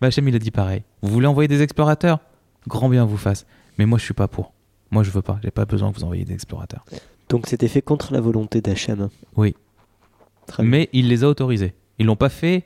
Bah 0.00 0.06
Hachem, 0.08 0.26
il 0.28 0.34
a 0.34 0.38
dit 0.38 0.50
pareil. 0.50 0.82
Vous 1.02 1.10
voulez 1.10 1.26
envoyer 1.26 1.48
des 1.48 1.62
explorateurs? 1.62 2.20
Grand 2.66 2.88
bien 2.88 3.04
vous 3.04 3.16
fasse. 3.16 3.46
Mais 3.78 3.86
moi, 3.86 3.98
je 3.98 4.04
suis 4.04 4.14
pas 4.14 4.28
pour. 4.28 4.52
Moi, 4.90 5.02
je 5.02 5.10
veux 5.10 5.22
pas. 5.22 5.38
J'ai 5.42 5.50
pas 5.50 5.64
besoin 5.64 5.90
que 5.92 5.96
vous 5.98 6.04
envoyiez 6.04 6.24
des 6.24 6.34
explorateurs. 6.34 6.84
Donc 7.28 7.46
c'était 7.48 7.68
fait 7.68 7.82
contre 7.82 8.12
la 8.12 8.20
volonté 8.20 8.60
d'Hachem. 8.60 9.08
Oui. 9.36 9.54
Très 10.46 10.62
bien. 10.62 10.70
Mais 10.70 10.88
il 10.92 11.08
les 11.08 11.24
a 11.24 11.28
autorisés. 11.28 11.74
Ils 11.98 12.06
l'ont 12.06 12.16
pas 12.16 12.28
fait 12.28 12.64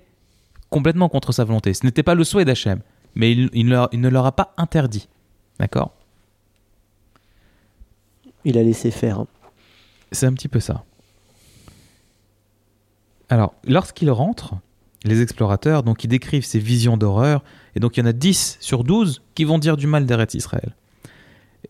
complètement 0.71 1.09
contre 1.09 1.33
sa 1.33 1.45
volonté. 1.45 1.73
Ce 1.75 1.85
n'était 1.85 2.03
pas 2.03 2.15
le 2.15 2.25
souhait 2.25 2.45
d'Hachem. 2.45 2.81
Mais 3.15 3.33
il, 3.33 3.49
il 3.53 3.67
ne 3.67 3.71
leur- 3.71 3.89
il 3.93 4.01
ne 4.01 4.09
leur 4.09 4.27
a 4.27 4.33
pas 4.33 4.55
interdit. 4.57 5.09
D'accord? 5.59 5.93
Il 8.45 8.59
a 8.59 8.63
laissé 8.63 8.91
faire. 8.91 9.25
C'est 10.13 10.27
un 10.27 10.33
petit 10.33 10.49
peu 10.49 10.61
ça. 10.61 10.85
Alors, 13.29 13.55
lorsqu'ils 13.65 14.11
rentrent, 14.11 14.55
les 15.05 15.23
explorateurs, 15.23 15.83
donc 15.83 16.05
ils 16.05 16.09
décrivent 16.09 16.45
ces 16.45 16.59
visions 16.59 16.97
d'horreur, 16.97 17.45
et 17.75 17.81
donc 17.81 17.97
il 17.97 18.01
y 18.01 18.03
en 18.03 18.07
a 18.07 18.13
10 18.13 18.59
sur 18.61 18.85
12 18.85 19.23
qui 19.35 19.45
vont 19.45 19.59
dire 19.59 19.77
du 19.77 19.87
mal 19.87 20.07
d'Eretz 20.07 20.35
Israël. 20.35 20.75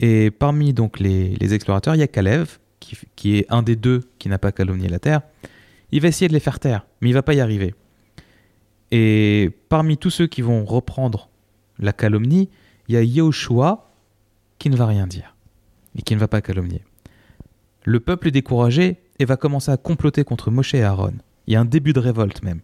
Et 0.00 0.30
parmi 0.30 0.72
donc 0.72 1.00
les, 1.00 1.54
explorateurs, 1.54 1.94
il 1.94 1.98
y 1.98 2.02
a 2.02 2.08
Kalev, 2.08 2.58
qui, 2.80 2.96
qui 3.16 3.38
est 3.38 3.46
un 3.48 3.62
des 3.62 3.76
deux 3.76 4.08
qui 4.18 4.28
n'a 4.28 4.38
pas 4.38 4.52
calomnié 4.52 4.88
la 4.88 4.98
terre. 4.98 5.22
Il 5.92 6.00
va 6.00 6.08
essayer 6.08 6.28
de 6.28 6.32
les 6.32 6.40
faire 6.40 6.60
taire, 6.60 6.86
mais 7.00 7.10
il 7.10 7.12
va 7.12 7.22
pas 7.22 7.34
y 7.34 7.40
arriver. 7.40 7.74
Et 8.90 9.50
parmi 9.68 9.96
tous 9.96 10.10
ceux 10.10 10.26
qui 10.26 10.42
vont 10.42 10.64
reprendre 10.64 11.28
la 11.78 11.92
calomnie, 11.92 12.48
il 12.88 12.94
y 12.94 12.98
a 12.98 13.02
Yehoshua 13.02 13.90
qui 14.58 14.70
ne 14.70 14.76
va 14.76 14.86
rien 14.86 15.06
dire 15.06 15.34
et 15.96 16.02
qui 16.02 16.14
ne 16.14 16.20
va 16.20 16.28
pas 16.28 16.40
calomnier. 16.40 16.82
Le 17.84 18.00
peuple 18.00 18.28
est 18.28 18.32
découragé 18.32 18.98
et 19.18 19.24
va 19.24 19.36
commencer 19.36 19.70
à 19.70 19.76
comploter 19.76 20.24
contre 20.24 20.50
Moshe 20.50 20.74
et 20.74 20.82
Aaron. 20.82 21.14
Il 21.46 21.54
y 21.54 21.56
a 21.56 21.60
un 21.60 21.64
début 21.64 21.92
de 21.92 22.00
révolte 22.00 22.42
même. 22.42 22.60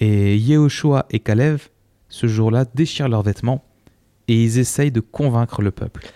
Et 0.00 0.36
Yehoshua 0.38 1.06
et 1.10 1.20
Kalev, 1.20 1.68
ce 2.08 2.26
jour-là, 2.26 2.64
déchirent 2.74 3.08
leurs 3.08 3.22
vêtements 3.22 3.62
et 4.28 4.42
ils 4.42 4.58
essayent 4.58 4.92
de 4.92 5.00
convaincre 5.00 5.62
le 5.62 5.70
peuple. 5.70 6.06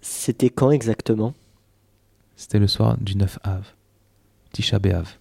C'était 0.00 0.50
quand 0.50 0.70
exactement? 0.70 1.34
C'était 2.36 2.58
le 2.58 2.66
soir 2.66 2.96
du 3.00 3.16
9 3.16 3.38
Av, 3.44 3.66
Tisha 4.52 4.78
B'Av. 4.78 5.16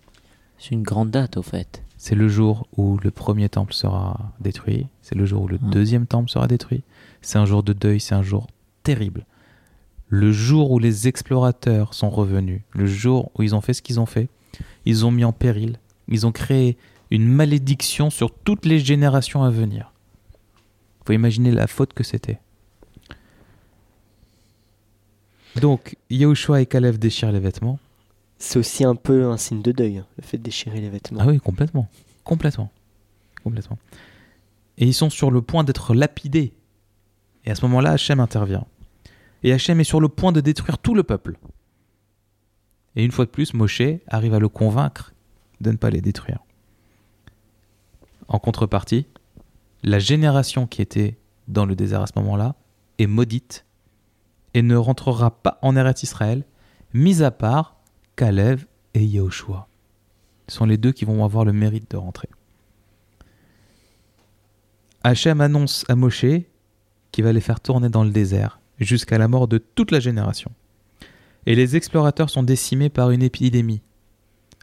C'est 0.58 0.72
une 0.72 0.84
grande 0.84 1.12
date 1.12 1.38
au 1.38 1.42
fait. 1.44 1.84
C'est 1.98 2.16
le 2.16 2.28
jour 2.28 2.68
où 2.78 2.98
le 3.04 3.12
premier 3.12 3.48
temple 3.48 3.74
sera 3.74 4.32
détruit, 4.40 4.88
c'est 5.04 5.16
le 5.16 5.26
jour 5.26 5.44
où 5.44 5.48
le 5.48 5.58
Hmm. 5.62 5.70
deuxième 5.70 6.08
temple 6.08 6.30
sera 6.32 6.48
détruit. 6.48 6.84
C'est 7.22 7.38
un 7.38 7.46
jour 7.46 7.62
de 7.64 7.74
deuil, 7.74 8.00
c'est 8.00 8.16
un 8.16 8.24
jour 8.24 8.48
terrible. 8.84 9.26
Le 10.08 10.32
jour 10.32 10.72
où 10.72 10.80
les 10.80 11.08
explorateurs 11.08 11.94
sont 11.94 12.10
revenus, 12.10 12.62
le 12.72 12.86
jour 12.88 13.32
où 13.38 13.44
ils 13.44 13.54
ont 13.56 13.62
fait 13.62 13.74
ce 13.74 13.82
qu'ils 13.84 14.00
ont 14.00 14.06
fait, 14.08 14.30
ils 14.86 15.06
ont 15.06 15.12
mis 15.12 15.24
en 15.24 15.32
péril, 15.32 15.78
ils 16.08 16.26
ont 16.26 16.32
créé 16.32 16.76
une 17.12 17.28
malédiction 17.28 18.10
sur 18.10 18.34
toutes 18.34 18.66
les 18.66 18.80
générations 18.80 19.44
à 19.44 19.50
venir. 19.50 19.94
Faut 21.06 21.14
imaginer 21.14 21.52
la 21.52 21.68
faute 21.68 21.94
que 21.94 22.04
c'était. 22.04 22.40
Donc, 25.58 25.98
Yahushua 26.10 26.62
et 26.62 26.66
Caleb 26.66 26.96
déchirent 26.96 27.34
les 27.34 27.40
vêtements. 27.40 27.80
C'est 28.38 28.58
aussi 28.58 28.86
un 28.86 28.96
peu 28.96 29.26
un 29.26 29.38
signe 29.38 29.62
de 29.62 29.74
deuil, 29.74 29.98
hein, 29.98 30.08
le 30.18 30.24
fait 30.24 30.38
de 30.38 30.44
déchirer 30.44 30.80
les 30.80 30.90
vêtements. 30.90 31.20
Ah 31.22 31.28
oui, 31.28 31.40
complètement. 31.40 31.90
Complètement. 32.24 32.72
Complètement. 33.44 33.78
Et 34.78 34.86
ils 34.86 34.94
sont 34.94 35.10
sur 35.10 35.30
le 35.30 35.42
point 35.42 35.66
d'être 35.66 35.94
lapidés. 35.94 36.54
Et 37.44 37.52
à 37.52 37.56
ce 37.56 37.64
moment-là, 37.66 37.92
Hachem 37.92 38.22
intervient. 38.22 38.66
Et 39.44 39.52
Hachem 39.52 39.80
est 39.80 39.84
sur 39.84 40.00
le 40.00 40.08
point 40.08 40.32
de 40.32 40.40
détruire 40.40 40.78
tout 40.78 40.96
le 40.96 41.04
peuple. 41.04 41.38
Et 42.96 43.04
une 43.04 43.12
fois 43.12 43.26
de 43.26 43.32
plus, 43.32 43.54
Moshe 43.54 43.82
arrive 44.08 44.34
à 44.34 44.40
le 44.40 44.50
convaincre 44.50 45.14
de 45.60 45.72
ne 45.72 45.78
pas 45.78 45.90
les 45.90 46.02
détruire. 46.02 46.40
En 48.28 48.40
contrepartie, 48.40 49.08
la 49.84 50.00
génération 50.00 50.68
qui 50.68 50.82
était 50.82 51.18
dans 51.48 51.66
le 51.66 51.76
désert 51.76 52.02
à 52.02 52.08
ce 52.08 52.14
moment-là 52.18 52.56
est 52.98 53.08
maudite 53.08 53.66
et 54.54 54.62
ne 54.62 54.76
rentrera 54.76 55.32
pas 55.32 55.58
en 55.62 55.76
Eretz 55.76 56.04
Israël, 56.04 56.46
mis 56.94 57.24
à 57.24 57.32
part 57.32 57.78
Kalev 58.16 58.66
et 58.94 59.04
Yehoshua. 59.04 59.68
Ce 60.48 60.58
sont 60.58 60.66
les 60.66 60.78
deux 60.78 60.92
qui 60.92 61.06
vont 61.06 61.24
avoir 61.24 61.46
le 61.46 61.54
mérite 61.54 61.90
de 61.92 61.98
rentrer. 61.98 62.30
Hachem 65.04 65.42
annonce 65.42 65.86
à 65.90 65.96
Moshe 65.96 66.26
qu'il 67.12 67.24
va 67.24 67.34
les 67.34 67.42
faire 67.42 67.60
tourner 67.60 67.90
dans 67.90 68.04
le 68.04 68.12
désert 68.12 68.60
jusqu'à 68.80 69.18
la 69.18 69.28
mort 69.28 69.48
de 69.48 69.58
toute 69.58 69.92
la 69.92 70.00
génération. 70.00 70.52
Et 71.46 71.56
les 71.56 71.76
explorateurs 71.76 72.30
sont 72.30 72.44
décimés 72.44 72.90
par 72.90 73.12
une 73.12 73.24
épidémie, 73.24 73.82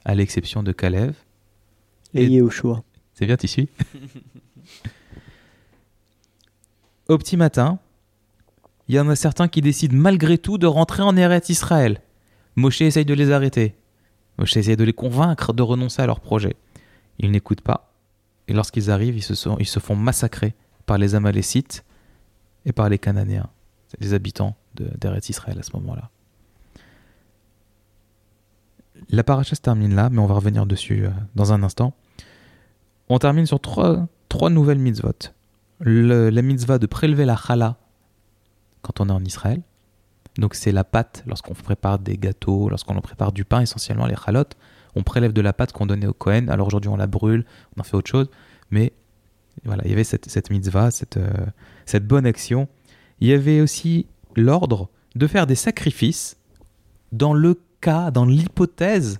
à 0.04 0.14
l'exception 0.14 0.62
de 0.62 0.72
Kalev. 0.72 1.14
Et 2.14 2.24
Et-. 2.24 2.42
C'est 3.18 3.26
bien, 3.26 3.36
t'y 3.36 3.48
suis 3.48 3.68
Au 7.08 7.18
petit 7.18 7.36
matin, 7.36 7.80
il 8.86 8.94
y 8.94 9.00
en 9.00 9.08
a 9.08 9.16
certains 9.16 9.48
qui 9.48 9.60
décident 9.60 9.96
malgré 9.96 10.38
tout 10.38 10.56
de 10.56 10.68
rentrer 10.68 11.02
en 11.02 11.16
Eretz 11.16 11.48
Israël. 11.48 12.00
Moshe 12.54 12.80
essaye 12.80 13.04
de 13.04 13.14
les 13.14 13.32
arrêter. 13.32 13.74
Moshe 14.38 14.56
essaye 14.56 14.76
de 14.76 14.84
les 14.84 14.92
convaincre 14.92 15.52
de 15.52 15.64
renoncer 15.64 16.00
à 16.00 16.06
leur 16.06 16.20
projet. 16.20 16.54
Ils 17.18 17.32
n'écoutent 17.32 17.62
pas. 17.62 17.92
Et 18.46 18.52
lorsqu'ils 18.52 18.88
arrivent, 18.88 19.16
ils 19.16 19.22
se, 19.22 19.80
font 19.80 19.96
massacrer 19.96 20.54
par 20.86 20.96
les 20.96 21.16
Amalécites 21.16 21.84
et 22.66 22.72
par 22.72 22.88
les 22.88 22.98
Cananéens, 22.98 23.50
les 23.98 24.14
habitants 24.14 24.54
de- 24.76 24.92
d'Eretz 24.96 25.28
Israël 25.28 25.58
à 25.58 25.64
ce 25.64 25.72
moment-là. 25.74 26.08
La 29.10 29.24
paracha 29.24 29.56
se 29.56 29.60
termine 29.60 29.96
là, 29.96 30.08
mais 30.08 30.20
on 30.20 30.26
va 30.26 30.34
revenir 30.34 30.66
dessus 30.66 31.04
euh, 31.04 31.10
dans 31.34 31.52
un 31.52 31.64
instant. 31.64 31.94
On 33.08 33.18
termine 33.18 33.46
sur 33.46 33.60
trois, 33.60 34.06
trois 34.28 34.50
nouvelles 34.50 34.78
mitzvot. 34.78 35.12
La 35.80 36.42
mitzvah 36.42 36.78
de 36.78 36.86
prélever 36.86 37.24
la 37.24 37.36
challah 37.36 37.76
quand 38.82 39.00
on 39.00 39.08
est 39.08 39.12
en 39.12 39.24
Israël. 39.24 39.62
Donc 40.36 40.54
c'est 40.54 40.72
la 40.72 40.84
pâte 40.84 41.24
lorsqu'on 41.26 41.54
prépare 41.54 41.98
des 41.98 42.16
gâteaux, 42.16 42.68
lorsqu'on 42.68 42.94
prépare 43.00 43.32
du 43.32 43.44
pain, 43.44 43.60
essentiellement 43.60 44.06
les 44.06 44.16
chalotes. 44.16 44.56
On 44.94 45.02
prélève 45.02 45.32
de 45.32 45.40
la 45.40 45.52
pâte 45.52 45.72
qu'on 45.72 45.86
donnait 45.86 46.06
au 46.06 46.12
Kohen. 46.12 46.48
Alors 46.48 46.68
aujourd'hui 46.68 46.90
on 46.90 46.96
la 46.96 47.06
brûle, 47.06 47.44
on 47.76 47.80
en 47.80 47.84
fait 47.84 47.96
autre 47.96 48.10
chose. 48.10 48.28
Mais 48.70 48.92
voilà, 49.64 49.82
il 49.84 49.90
y 49.90 49.92
avait 49.92 50.04
cette, 50.04 50.28
cette 50.28 50.50
mitzvah, 50.50 50.90
cette, 50.90 51.16
euh, 51.16 51.28
cette 51.86 52.06
bonne 52.06 52.26
action. 52.26 52.68
Il 53.20 53.28
y 53.28 53.32
avait 53.32 53.60
aussi 53.60 54.06
l'ordre 54.36 54.88
de 55.16 55.26
faire 55.26 55.46
des 55.46 55.56
sacrifices 55.56 56.36
dans 57.10 57.34
le 57.34 57.60
cas, 57.80 58.10
dans 58.10 58.24
l'hypothèse 58.24 59.18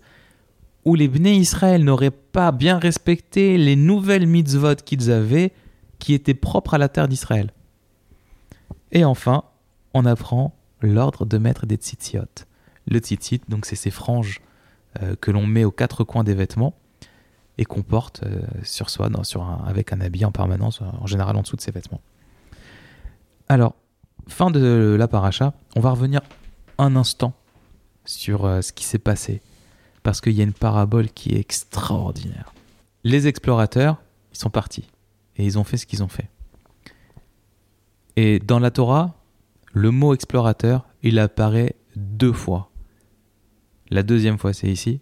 où 0.85 0.95
les 0.95 1.09
Bnei 1.09 1.37
Israël 1.37 1.85
n'auraient 1.85 2.11
pas 2.11 2.53
bien 2.53 2.79
respecté 2.79 3.59
les 3.59 3.77
nouvelles 3.77 4.27
mitzvot 4.27 4.77
qu'ils 4.77 5.11
avaient 5.11 5.53
qui 5.99 6.15
étaient 6.15 6.35
propres 6.35 6.75
à 6.75 6.79
la 6.79 6.89
terre 6.89 7.09
d'Israël. 7.09 7.53
Et 8.93 9.05
enfin, 9.05 9.45
on 9.95 10.07
apprend 10.07 10.55
l'ordre 10.81 11.27
de 11.27 11.39
mettre 11.39 11.67
des 11.67 11.77
tzitziot. 11.77 12.45
Le 12.87 12.99
tzitzit, 13.01 13.43
donc 13.49 13.67
c'est 13.67 13.77
ces 13.77 13.91
franges 13.91 14.41
euh, 15.03 15.17
que 15.21 15.31
l'on 15.31 15.47
met 15.47 15.65
aux 15.65 15.71
quatre 15.71 16.05
coins 16.05 16.25
des 16.25 16.35
vêtements 16.35 16.75
et 17.59 17.65
qu'on 17.65 17.83
porte 17.83 18.23
euh, 18.23 18.41
sur 18.63 18.89
soi 18.89 19.11
avec 19.67 19.93
un 19.93 20.01
habit 20.01 20.25
en 20.25 20.33
permanence, 20.33 20.81
en 20.81 21.07
général 21.07 21.37
en 21.37 21.43
dessous 21.43 21.57
de 21.57 21.61
ses 21.61 21.73
vêtements. 21.73 22.01
Alors, 23.49 23.75
fin 24.29 24.51
de 24.51 24.97
la 24.99 25.09
paracha, 25.09 25.53
on 25.75 25.81
va 25.81 25.91
revenir 25.91 26.21
un 26.79 26.97
instant 26.97 27.33
sur 28.05 28.45
euh, 28.45 28.61
ce 28.63 28.73
qui 28.73 28.85
s'est 28.85 28.99
passé 28.99 29.43
parce 30.09 30.23
qu'il 30.23 30.33
y 30.33 30.41
a 30.41 30.45
une 30.45 30.55
parabole 30.55 31.11
qui 31.11 31.35
est 31.35 31.39
extraordinaire. 31.39 32.55
Les 33.05 33.27
explorateurs, 33.27 34.01
ils 34.33 34.39
sont 34.39 34.49
partis 34.49 34.89
et 35.37 35.45
ils 35.45 35.59
ont 35.59 35.65
fait 35.65 35.77
ce 35.77 35.85
qu'ils 35.85 36.03
ont 36.03 36.09
fait. 36.09 36.31
Et 38.17 38.39
dans 38.39 38.59
la 38.59 38.71
Torah, 38.71 39.17
le 39.75 39.91
mot 39.91 40.15
explorateur 40.15 40.87
il 41.03 41.19
apparaît 41.19 41.77
deux 41.95 42.33
fois. 42.33 42.71
La 43.91 44.03
deuxième 44.03 44.39
fois, 44.39 44.55
c'est 44.55 44.71
ici. 44.71 45.01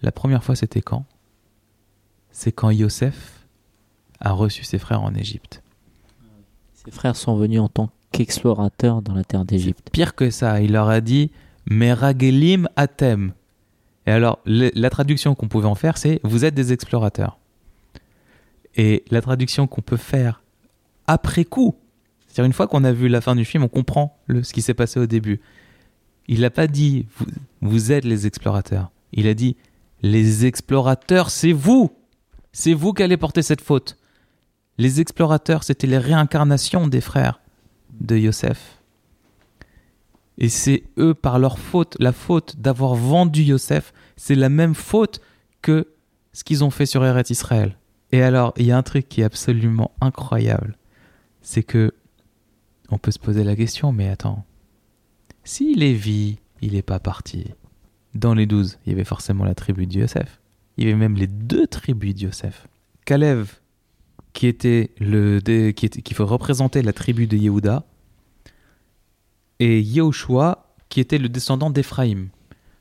La 0.00 0.12
première 0.12 0.42
fois, 0.42 0.56
c'était 0.56 0.80
quand? 0.80 1.04
C'est 2.30 2.52
quand 2.52 2.70
Yosef 2.70 3.46
a 4.18 4.32
reçu 4.32 4.64
ses 4.64 4.78
frères 4.78 5.02
en 5.02 5.14
Égypte. 5.14 5.62
Ses 6.72 6.90
frères 6.90 7.16
sont 7.16 7.36
venus 7.36 7.60
en 7.60 7.68
tant 7.68 7.90
qu'explorateurs 8.12 9.02
dans 9.02 9.12
la 9.12 9.24
terre 9.24 9.44
d'Égypte. 9.44 9.90
Pire 9.92 10.14
que 10.14 10.30
ça, 10.30 10.62
il 10.62 10.72
leur 10.72 10.88
a 10.88 11.02
dit 11.02 11.30
Meragelim 11.66 12.66
atem. 12.76 13.34
Et 14.06 14.10
alors, 14.10 14.40
la 14.44 14.90
traduction 14.90 15.34
qu'on 15.34 15.48
pouvait 15.48 15.66
en 15.66 15.74
faire, 15.74 15.96
c'est 15.96 16.20
Vous 16.24 16.44
êtes 16.44 16.54
des 16.54 16.72
explorateurs. 16.72 17.38
Et 18.76 19.04
la 19.10 19.20
traduction 19.20 19.66
qu'on 19.66 19.82
peut 19.82 19.96
faire 19.96 20.42
après 21.06 21.44
coup, 21.44 21.76
c'est-à-dire 22.26 22.46
une 22.46 22.52
fois 22.52 22.66
qu'on 22.66 22.84
a 22.84 22.92
vu 22.92 23.08
la 23.08 23.20
fin 23.20 23.36
du 23.36 23.44
film, 23.44 23.62
on 23.62 23.68
comprend 23.68 24.18
ce 24.28 24.52
qui 24.52 24.62
s'est 24.62 24.74
passé 24.74 24.98
au 24.98 25.06
début. 25.06 25.40
Il 26.26 26.40
n'a 26.40 26.50
pas 26.50 26.66
dit 26.66 27.06
vous, 27.16 27.26
vous 27.60 27.92
êtes 27.92 28.04
les 28.04 28.26
explorateurs. 28.26 28.90
Il 29.12 29.28
a 29.28 29.34
dit 29.34 29.56
Les 30.02 30.46
explorateurs, 30.46 31.30
c'est 31.30 31.52
vous 31.52 31.92
C'est 32.52 32.74
vous 32.74 32.92
qui 32.92 33.02
allez 33.02 33.16
porter 33.16 33.42
cette 33.42 33.60
faute. 33.60 33.96
Les 34.78 35.00
explorateurs, 35.00 35.62
c'était 35.62 35.86
les 35.86 35.98
réincarnations 35.98 36.88
des 36.88 37.00
frères 37.00 37.40
de 38.00 38.16
Yosef. 38.16 38.73
Et 40.38 40.48
c'est 40.48 40.84
eux, 40.98 41.14
par 41.14 41.38
leur 41.38 41.58
faute, 41.58 41.96
la 42.00 42.12
faute 42.12 42.56
d'avoir 42.58 42.94
vendu 42.94 43.42
Yosef, 43.42 43.92
c'est 44.16 44.34
la 44.34 44.48
même 44.48 44.74
faute 44.74 45.20
que 45.62 45.88
ce 46.32 46.44
qu'ils 46.44 46.64
ont 46.64 46.70
fait 46.70 46.86
sur 46.86 47.04
Eretz 47.04 47.30
Israël. 47.30 47.78
Et 48.10 48.22
alors, 48.22 48.52
il 48.56 48.66
y 48.66 48.72
a 48.72 48.76
un 48.76 48.82
truc 48.82 49.08
qui 49.08 49.20
est 49.20 49.24
absolument 49.24 49.92
incroyable. 50.00 50.76
C'est 51.40 51.62
que 51.62 51.92
on 52.90 52.98
peut 52.98 53.10
se 53.10 53.18
poser 53.18 53.44
la 53.44 53.56
question, 53.56 53.92
mais 53.92 54.08
attends. 54.08 54.44
Si 55.44 55.74
Lévi, 55.74 56.38
il 56.60 56.72
n'est 56.72 56.82
pas 56.82 57.00
parti, 57.00 57.46
dans 58.14 58.34
les 58.34 58.46
douze, 58.46 58.78
il 58.84 58.90
y 58.90 58.94
avait 58.94 59.04
forcément 59.04 59.44
la 59.44 59.54
tribu 59.54 59.86
de 59.86 59.98
Yosef. 60.00 60.40
Il 60.76 60.84
y 60.84 60.86
avait 60.88 60.96
même 60.96 61.16
les 61.16 61.26
deux 61.26 61.66
tribus 61.66 62.14
de 62.14 62.20
Yosef. 62.22 62.68
Caleb, 63.04 63.46
qui 64.32 64.46
était 64.46 64.90
le 64.98 65.40
qui, 65.70 65.88
qui 65.88 66.14
représentait 66.22 66.82
la 66.82 66.92
tribu 66.92 67.26
de 67.26 67.36
Yehuda, 67.36 67.84
et 69.60 69.80
Yehoshua, 69.80 70.66
qui 70.88 71.00
était 71.00 71.18
le 71.18 71.28
descendant 71.28 71.70
d'Éphraïm, 71.70 72.28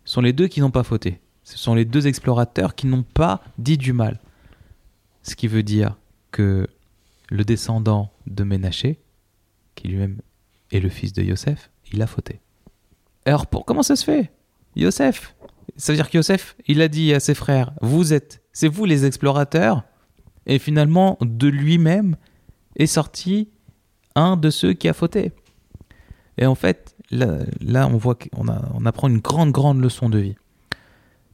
sont 0.05 0.21
les 0.21 0.33
deux 0.33 0.47
qui 0.47 0.61
n'ont 0.61 0.71
pas 0.71 0.83
fauté. 0.83 1.19
Ce 1.43 1.57
sont 1.57 1.75
les 1.75 1.85
deux 1.85 2.07
explorateurs 2.07 2.75
qui 2.75 2.87
n'ont 2.87 3.03
pas 3.03 3.41
dit 3.57 3.77
du 3.77 3.93
mal. 3.93 4.19
Ce 5.23 5.35
qui 5.35 5.47
veut 5.47 5.63
dire 5.63 5.97
que 6.31 6.67
le 7.29 7.43
descendant 7.43 8.11
de 8.27 8.43
Ménaché, 8.43 8.99
qui 9.75 9.87
lui-même 9.87 10.21
est 10.71 10.79
le 10.79 10.89
fils 10.89 11.13
de 11.13 11.21
Yosef, 11.21 11.69
il 11.91 12.01
a 12.01 12.07
fauté. 12.07 12.39
Alors, 13.25 13.47
pour, 13.47 13.65
comment 13.65 13.83
ça 13.83 13.95
se 13.95 14.03
fait 14.03 14.31
Yosef? 14.75 15.35
Ça 15.77 15.91
veut 15.91 15.97
dire 15.97 16.09
que 16.09 16.17
Yosef, 16.17 16.55
il 16.67 16.81
a 16.81 16.87
dit 16.87 17.13
à 17.13 17.19
ses 17.19 17.33
frères, 17.33 17.73
vous 17.81 18.13
êtes, 18.13 18.41
c'est 18.51 18.67
vous 18.67 18.85
les 18.85 19.05
explorateurs, 19.05 19.83
et 20.45 20.59
finalement, 20.59 21.17
de 21.21 21.47
lui-même 21.47 22.17
est 22.75 22.85
sorti 22.85 23.49
un 24.15 24.35
de 24.35 24.49
ceux 24.49 24.73
qui 24.73 24.89
a 24.89 24.93
fauté. 24.93 25.31
Et 26.37 26.45
en 26.45 26.55
fait, 26.55 26.95
là, 27.11 27.87
on 27.87 27.97
voit 27.97 28.15
qu'on 28.15 28.47
on 28.47 28.85
apprend 28.85 29.07
une 29.07 29.19
grande, 29.19 29.51
grande 29.51 29.81
leçon 29.81 30.09
de 30.09 30.19
vie. 30.19 30.35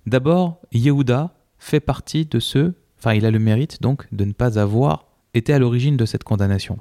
D'abord, 0.05 0.59
Yehuda 0.71 1.33
fait 1.57 1.79
partie 1.79 2.25
de 2.25 2.39
ceux, 2.39 2.73
enfin, 2.97 3.13
il 3.13 3.25
a 3.25 3.31
le 3.31 3.39
mérite 3.39 3.81
donc 3.81 4.07
de 4.13 4.25
ne 4.25 4.33
pas 4.33 4.57
avoir 4.57 5.07
été 5.33 5.53
à 5.53 5.59
l'origine 5.59 5.97
de 5.97 6.05
cette 6.05 6.23
condamnation. 6.23 6.79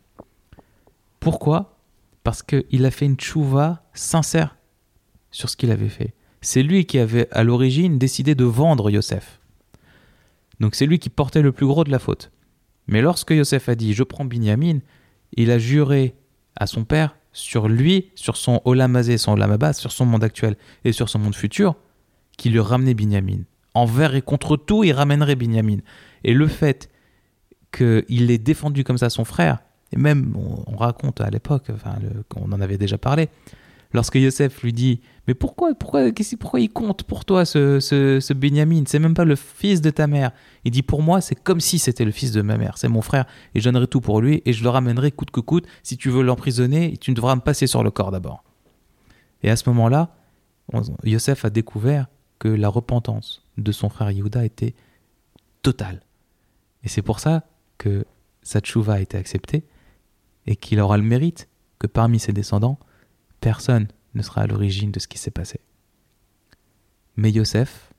Pourquoi? 1.21 1.79
Parce 2.25 2.43
qu'il 2.43 2.87
a 2.87 2.91
fait 2.91 3.07
une 3.07 3.17
tchouva 3.17 3.83
sincère 3.93 4.57
sur 5.31 5.51
ce 5.51 5.57
qu'il 5.57 5.71
avait 5.71 5.89
fait. 5.89 6.15
C'est 6.41 6.63
lui 6.63 6.87
qui 6.87 6.99
avait 6.99 7.29
à 7.33 7.43
l'origine 7.43 7.99
décidé 7.99 8.35
de 8.35 8.45
vendre 8.45 8.91
Yosef. 8.91 9.41
Donc 10.61 10.75
c'est 10.75 10.87
lui 10.87 10.99
qui 10.99 11.11
portait 11.11 11.42
le 11.42 11.53
plus 11.53 11.66
gros 11.66 11.85
de 11.85 11.90
la 11.90 11.99
faute. 11.99 12.31
Mais 12.87 13.03
lorsque 13.03 13.31
Yosef 13.31 13.69
a 13.69 13.75
dit 13.75 13.92
je 13.92 14.05
prends 14.05 14.25
Binyamin, 14.25 14.79
il 15.35 15.51
a 15.51 15.59
juré 15.59 16.14
à 16.57 16.66
son 16.66 16.85
père 16.85 17.17
sur 17.33 17.69
lui, 17.69 18.11
sur 18.14 18.37
son 18.37 18.61
Olamazé, 18.64 19.19
son 19.19 19.33
Olamabas, 19.33 19.75
sur 19.75 19.93
son 19.93 20.07
monde 20.07 20.25
actuel 20.25 20.57
et 20.85 20.93
sur 20.93 21.09
son 21.09 21.19
monde 21.19 21.35
futur, 21.35 21.77
qu'il 22.37 22.53
lui 22.53 22.61
ramenait 22.61 22.95
Binyamin. 22.95 23.41
Envers 23.75 24.14
et 24.14 24.23
contre 24.23 24.57
tout, 24.57 24.85
il 24.85 24.93
ramènerait 24.93 25.37
Binyamin. 25.37 25.79
Et 26.25 26.33
le 26.33 26.47
fait 26.47 26.91
qu'il 27.73 28.31
ait 28.31 28.38
défendu 28.38 28.85
comme 28.85 28.99
ça 28.99 29.11
son 29.11 29.25
frère, 29.25 29.59
et 29.93 29.97
même 29.97 30.35
on, 30.37 30.64
on 30.67 30.77
raconte 30.77 31.21
à 31.21 31.31
l'époque, 31.31 31.71
enfin, 31.73 31.97
on 32.37 32.53
en 32.53 32.61
avait 32.61 32.79
déjà 32.79 32.99
parlé, 32.99 33.29
lorsque 33.92 34.16
Yosef 34.16 34.62
lui 34.62 34.72
dit 34.72 35.01
Mais 35.27 35.35
pourquoi, 35.35 35.74
pourquoi, 35.74 36.11
pourquoi 36.38 36.61
il 36.61 36.68
compte 36.68 37.05
pour 37.05 37.24
toi 37.24 37.44
ce, 37.44 37.81
ce, 37.81 38.20
ce 38.20 38.33
Binyamin 38.33 38.85
C'est 38.87 38.98
même 38.98 39.14
pas 39.14 39.24
le 39.24 39.37
fils 39.37 39.81
de 39.81 39.90
ta 39.90 40.07
mère. 40.07 40.33
Il 40.64 40.70
dit 40.70 40.83
Pour 40.83 41.03
moi, 41.03 41.20
c'est 41.20 41.35
comme 41.35 41.61
si 41.61 41.79
c'était 41.79 42.05
le 42.05 42.11
fils 42.11 42.33
de 42.33 42.42
ma 42.42 42.57
mère. 42.57 42.79
C'est 42.79 42.88
mon 42.88 43.03
frère 43.03 43.27
et 43.55 43.61
je 43.61 43.64
donnerai 43.64 43.87
tout 43.87 44.01
pour 44.01 44.20
lui 44.20 44.42
et 44.44 44.53
je 44.53 44.62
le 44.62 44.68
ramènerai 44.68 45.12
coûte 45.12 45.31
que 45.31 45.40
coûte. 45.40 45.66
Si 45.83 45.96
tu 45.96 46.11
veux 46.11 46.22
l'emprisonner, 46.22 46.96
tu 46.98 47.12
devras 47.14 47.35
me 47.37 47.40
passer 47.40 47.66
sur 47.66 47.83
le 47.83 47.90
corps 47.90 48.11
d'abord. 48.11 48.44
Et 49.42 49.51
à 49.51 49.57
ce 49.57 49.68
moment-là, 49.70 50.16
Yosef 51.05 51.44
a 51.44 51.51
découvert 51.51 52.07
que 52.38 52.48
la 52.48 52.68
repentance 52.68 53.42
de 53.57 53.72
son 53.72 53.88
frère 53.88 54.11
Yehuda 54.11 54.44
était 54.44 54.74
totale. 55.62 56.03
Et 56.85 56.88
c'est 56.88 57.03
pour 57.03 57.20
ça 57.20 57.44
que 57.79 58.05
sa 58.42 58.61
a 58.88 59.01
été 59.01 59.16
acceptée 59.16 59.64
et 60.46 60.57
qu'il 60.57 60.81
aura 60.81 60.96
le 60.96 61.03
mérite 61.03 61.48
que 61.79 61.87
parmi 61.87 62.18
ses 62.18 62.33
descendants, 62.33 62.79
personne 63.40 63.88
ne 64.14 64.22
sera 64.22 64.42
à 64.42 64.46
l'origine 64.46 64.90
de 64.90 65.01
ce 65.01 65.09
qui 65.09 65.18
s'est 65.18 65.31
passé. 65.31 65.61
Mais 67.16 67.31
Yosef, 67.31 67.92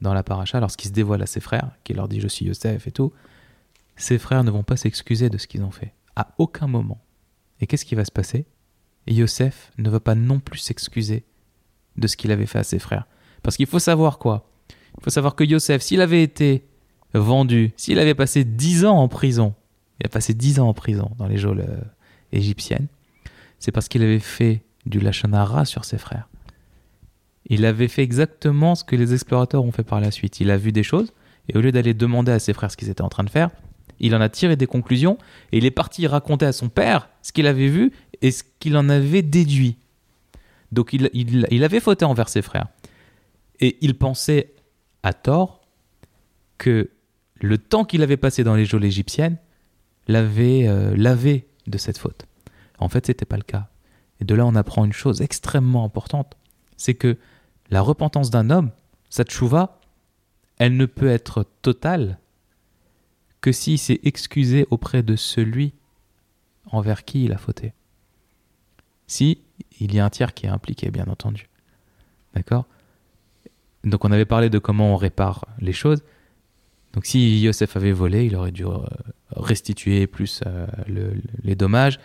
dans 0.00 0.14
la 0.14 0.22
paracha, 0.22 0.60
lorsqu'il 0.60 0.88
se 0.88 0.94
dévoile 0.94 1.22
à 1.22 1.26
ses 1.26 1.40
frères, 1.40 1.70
qui 1.84 1.94
leur 1.94 2.08
dit 2.08 2.20
je 2.20 2.28
suis 2.28 2.46
Yosef 2.46 2.86
et 2.86 2.90
tout, 2.90 3.12
ses 3.96 4.18
frères 4.18 4.44
ne 4.44 4.50
vont 4.50 4.62
pas 4.62 4.76
s'excuser 4.76 5.30
de 5.30 5.38
ce 5.38 5.46
qu'ils 5.46 5.62
ont 5.62 5.70
fait. 5.70 5.94
À 6.16 6.34
aucun 6.38 6.66
moment. 6.66 7.02
Et 7.60 7.66
qu'est-ce 7.66 7.84
qui 7.84 7.94
va 7.94 8.04
se 8.04 8.12
passer? 8.12 8.46
Yosef 9.06 9.72
ne 9.78 9.90
va 9.90 10.00
pas 10.00 10.14
non 10.14 10.40
plus 10.40 10.58
s'excuser 10.58 11.24
de 11.96 12.06
ce 12.06 12.16
qu'il 12.16 12.32
avait 12.32 12.46
fait 12.46 12.58
à 12.58 12.64
ses 12.64 12.78
frères. 12.78 13.06
Parce 13.42 13.56
qu'il 13.56 13.66
faut 13.66 13.78
savoir 13.78 14.18
quoi? 14.18 14.50
Il 14.98 15.04
faut 15.04 15.10
savoir 15.10 15.34
que 15.34 15.44
Yosef, 15.44 15.82
s'il 15.82 16.00
avait 16.00 16.22
été 16.22 16.66
vendu, 17.12 17.72
s'il 17.76 17.98
avait 17.98 18.14
passé 18.14 18.44
10 18.44 18.84
ans 18.86 18.96
en 18.96 19.08
prison, 19.08 19.54
il 20.00 20.06
a 20.06 20.08
passé 20.08 20.34
10 20.34 20.60
ans 20.60 20.68
en 20.68 20.74
prison 20.74 21.10
dans 21.18 21.26
les 21.26 21.36
geôles 21.36 21.60
euh, 21.60 21.80
égyptiennes, 22.32 22.88
c'est 23.58 23.72
parce 23.72 23.88
qu'il 23.88 24.02
avait 24.02 24.20
fait 24.20 24.62
du 24.86 25.00
lachonara 25.00 25.64
sur 25.64 25.84
ses 25.84 25.98
frères. 25.98 26.28
Il 27.46 27.64
avait 27.66 27.88
fait 27.88 28.02
exactement 28.02 28.74
ce 28.74 28.84
que 28.84 28.96
les 28.96 29.12
explorateurs 29.12 29.64
ont 29.64 29.72
fait 29.72 29.84
par 29.84 30.00
la 30.00 30.10
suite. 30.10 30.40
Il 30.40 30.50
a 30.50 30.56
vu 30.56 30.72
des 30.72 30.82
choses, 30.82 31.12
et 31.48 31.56
au 31.56 31.60
lieu 31.60 31.72
d'aller 31.72 31.94
demander 31.94 32.32
à 32.32 32.38
ses 32.38 32.52
frères 32.52 32.70
ce 32.70 32.76
qu'ils 32.76 32.90
étaient 32.90 33.02
en 33.02 33.08
train 33.08 33.24
de 33.24 33.30
faire, 33.30 33.50
il 34.00 34.14
en 34.14 34.20
a 34.20 34.28
tiré 34.28 34.56
des 34.56 34.66
conclusions, 34.66 35.18
et 35.52 35.58
il 35.58 35.64
est 35.66 35.70
parti 35.70 36.06
raconter 36.06 36.46
à 36.46 36.52
son 36.52 36.68
père 36.68 37.08
ce 37.22 37.32
qu'il 37.32 37.46
avait 37.46 37.68
vu 37.68 37.92
et 38.22 38.30
ce 38.30 38.42
qu'il 38.58 38.76
en 38.76 38.88
avait 38.88 39.22
déduit. 39.22 39.76
Donc 40.72 40.92
il, 40.92 41.10
il, 41.12 41.46
il 41.50 41.64
avait 41.64 41.80
fauté 41.80 42.04
envers 42.04 42.28
ses 42.28 42.42
frères. 42.42 42.66
Et 43.60 43.76
il 43.80 43.94
pensait, 43.96 44.52
à 45.02 45.12
tort, 45.12 45.60
que 46.58 46.90
le 47.40 47.58
temps 47.58 47.84
qu'il 47.84 48.02
avait 48.02 48.16
passé 48.16 48.42
dans 48.42 48.54
les 48.54 48.64
geôles 48.64 48.84
égyptiennes 48.84 49.36
l'avait 50.08 50.66
euh, 50.66 50.94
lavé 50.96 51.46
de 51.66 51.78
cette 51.78 51.98
faute. 51.98 52.26
En 52.78 52.88
fait, 52.88 53.06
c'était 53.06 53.24
pas 53.24 53.36
le 53.36 53.42
cas. 53.42 53.68
Et 54.20 54.24
de 54.24 54.34
là, 54.34 54.46
on 54.46 54.54
apprend 54.54 54.84
une 54.84 54.92
chose 54.92 55.20
extrêmement 55.22 55.84
importante, 55.84 56.36
c'est 56.76 56.94
que 56.94 57.16
la 57.70 57.80
repentance 57.80 58.30
d'un 58.30 58.50
homme, 58.50 58.70
sa 59.10 59.24
tchouva, 59.24 59.80
elle 60.58 60.76
ne 60.76 60.86
peut 60.86 61.08
être 61.08 61.46
totale 61.62 62.18
que 63.40 63.52
s'il 63.52 63.78
s'est 63.78 64.00
excusé 64.04 64.66
auprès 64.70 65.02
de 65.02 65.16
celui 65.16 65.74
envers 66.66 67.04
qui 67.04 67.24
il 67.24 67.32
a 67.32 67.38
fauté. 67.38 67.72
Si 69.06 69.40
il 69.80 69.94
y 69.94 69.98
a 70.00 70.04
un 70.04 70.10
tiers 70.10 70.32
qui 70.34 70.46
est 70.46 70.50
impliqué, 70.50 70.90
bien 70.90 71.06
entendu. 71.06 71.48
D'accord? 72.34 72.66
Donc 73.84 74.04
on 74.04 74.12
avait 74.12 74.24
parlé 74.24 74.48
de 74.48 74.58
comment 74.58 74.94
on 74.94 74.96
répare 74.96 75.44
les 75.58 75.72
choses. 75.72 76.02
Donc 76.94 77.04
si 77.06 77.40
Yosef 77.40 77.76
avait 77.76 77.92
volé, 77.92 78.24
il 78.24 78.34
aurait 78.36 78.52
dû 78.52 78.64
euh, 78.64 78.78
restituer 79.36 80.06
plus 80.06 80.40
euh, 80.46 80.66
le- 80.86 81.14
les 81.42 81.54
dommages. 81.54 81.98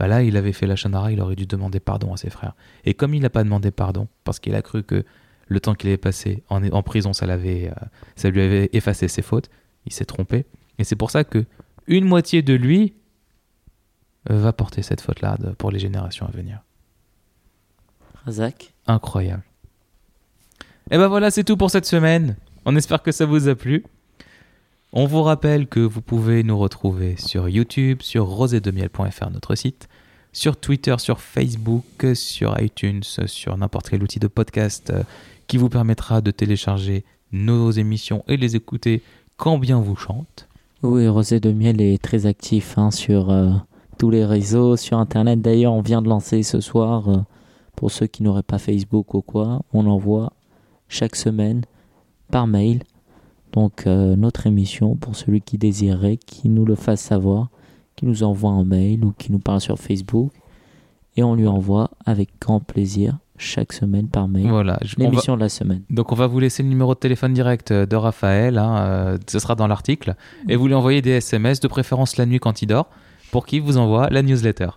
Bah 0.00 0.08
là, 0.08 0.22
il 0.22 0.38
avait 0.38 0.54
fait 0.54 0.66
la 0.66 0.76
chanara, 0.76 1.12
il 1.12 1.20
aurait 1.20 1.36
dû 1.36 1.44
demander 1.44 1.78
pardon 1.78 2.14
à 2.14 2.16
ses 2.16 2.30
frères. 2.30 2.54
Et 2.86 2.94
comme 2.94 3.12
il 3.12 3.20
n'a 3.20 3.28
pas 3.28 3.44
demandé 3.44 3.70
pardon, 3.70 4.08
parce 4.24 4.40
qu'il 4.40 4.54
a 4.54 4.62
cru 4.62 4.82
que 4.82 5.04
le 5.46 5.60
temps 5.60 5.74
qu'il 5.74 5.90
avait 5.90 5.98
passé 5.98 6.42
en, 6.48 6.66
en 6.68 6.82
prison, 6.82 7.12
ça, 7.12 7.26
l'avait, 7.26 7.68
euh, 7.68 7.86
ça 8.16 8.30
lui 8.30 8.40
avait 8.40 8.70
effacé 8.72 9.08
ses 9.08 9.20
fautes, 9.20 9.50
il 9.84 9.92
s'est 9.92 10.06
trompé. 10.06 10.46
Et 10.78 10.84
c'est 10.84 10.96
pour 10.96 11.10
ça 11.10 11.22
que 11.22 11.44
une 11.86 12.06
moitié 12.06 12.40
de 12.40 12.54
lui 12.54 12.94
va 14.24 14.54
porter 14.54 14.80
cette 14.80 15.02
faute-là 15.02 15.36
pour 15.58 15.70
les 15.70 15.78
générations 15.78 16.26
à 16.26 16.30
venir. 16.30 16.62
Razak 18.24 18.72
Incroyable. 18.86 19.42
Et 20.90 20.96
ben 20.96 21.08
voilà, 21.08 21.30
c'est 21.30 21.44
tout 21.44 21.58
pour 21.58 21.70
cette 21.70 21.84
semaine. 21.84 22.36
On 22.64 22.74
espère 22.74 23.02
que 23.02 23.12
ça 23.12 23.26
vous 23.26 23.48
a 23.48 23.54
plu. 23.54 23.84
On 24.92 25.06
vous 25.06 25.22
rappelle 25.22 25.68
que 25.68 25.78
vous 25.78 26.00
pouvez 26.00 26.42
nous 26.42 26.58
retrouver 26.58 27.14
sur 27.16 27.48
YouTube, 27.48 28.02
sur 28.02 28.26
rosédemiel.fr, 28.26 29.30
notre 29.30 29.54
site. 29.54 29.88
sur 30.32 30.56
Twitter, 30.56 30.96
sur 30.98 31.20
Facebook, 31.20 31.84
sur 32.14 32.60
iTunes, 32.60 33.02
sur 33.26 33.56
n'importe 33.56 33.88
quel 33.88 34.02
outil 34.02 34.18
de 34.18 34.26
podcast 34.26 34.90
euh, 34.90 35.02
qui 35.46 35.58
vous 35.58 35.68
permettra 35.68 36.20
de 36.20 36.32
télécharger 36.32 37.04
nos 37.30 37.70
émissions 37.70 38.24
et 38.26 38.36
les 38.36 38.56
écouter 38.56 39.02
quand 39.36 39.58
bien 39.58 39.80
vous 39.80 39.94
chante. 39.96 40.48
Oui, 40.82 41.06
Rosé 41.06 41.38
de 41.38 41.52
Miel 41.52 41.80
est 41.80 42.02
très 42.02 42.26
actif 42.26 42.76
hein, 42.76 42.90
sur 42.90 43.30
euh, 43.30 43.50
tous 43.98 44.10
les 44.10 44.24
réseaux, 44.24 44.76
sur 44.76 44.98
Internet. 44.98 45.40
D'ailleurs, 45.40 45.72
on 45.72 45.82
vient 45.82 46.02
de 46.02 46.08
lancer 46.08 46.42
ce 46.42 46.60
soir, 46.60 47.08
euh, 47.08 47.18
pour 47.76 47.92
ceux 47.92 48.06
qui 48.08 48.24
n'auraient 48.24 48.42
pas 48.42 48.58
Facebook 48.58 49.14
ou 49.14 49.22
quoi, 49.22 49.62
on 49.72 49.86
envoie 49.86 50.32
chaque 50.88 51.14
semaine 51.14 51.62
par 52.30 52.48
mail 52.48 52.82
donc 53.52 53.86
euh, 53.86 54.16
notre 54.16 54.46
émission 54.46 54.96
pour 54.96 55.16
celui 55.16 55.40
qui 55.40 55.58
désirerait, 55.58 56.16
qui 56.16 56.48
nous 56.48 56.64
le 56.64 56.74
fasse 56.74 57.00
savoir, 57.00 57.48
qui 57.96 58.06
nous 58.06 58.22
envoie 58.22 58.50
un 58.50 58.64
mail 58.64 59.04
ou 59.04 59.12
qui 59.16 59.32
nous 59.32 59.38
parle 59.40 59.60
sur 59.60 59.78
Facebook 59.78 60.32
et 61.16 61.22
on 61.22 61.34
lui 61.34 61.46
envoie 61.46 61.90
avec 62.06 62.28
grand 62.40 62.60
plaisir 62.60 63.18
chaque 63.36 63.72
semaine 63.72 64.06
par 64.08 64.28
mail 64.28 64.48
Voilà. 64.48 64.74
va- 64.74 64.78
l'émission 64.98 65.34
de 65.34 65.40
la 65.40 65.48
semaine. 65.48 65.82
Donc 65.90 66.12
on 66.12 66.14
va 66.14 66.26
vous 66.26 66.38
laisser 66.40 66.62
le 66.62 66.68
numéro 66.68 66.94
de 66.94 66.98
téléphone 67.00 67.32
direct 67.32 67.72
de 67.72 67.96
Raphaël, 67.96 68.58
hein, 68.58 68.76
euh, 68.78 69.18
ce 69.26 69.38
sera 69.38 69.54
dans 69.54 69.66
l'article, 69.66 70.14
et 70.48 70.56
vous 70.56 70.66
lui 70.68 70.74
envoyez 70.74 71.02
des 71.02 71.10
SMS, 71.12 71.58
de 71.60 71.66
préférence 71.68 72.16
la 72.18 72.26
nuit 72.26 72.38
quand 72.38 72.62
il 72.62 72.66
dort, 72.66 72.88
pour 73.32 73.46
qu'il 73.46 73.62
vous 73.62 73.76
envoie 73.78 74.08
la 74.10 74.22
newsletter. 74.22 74.68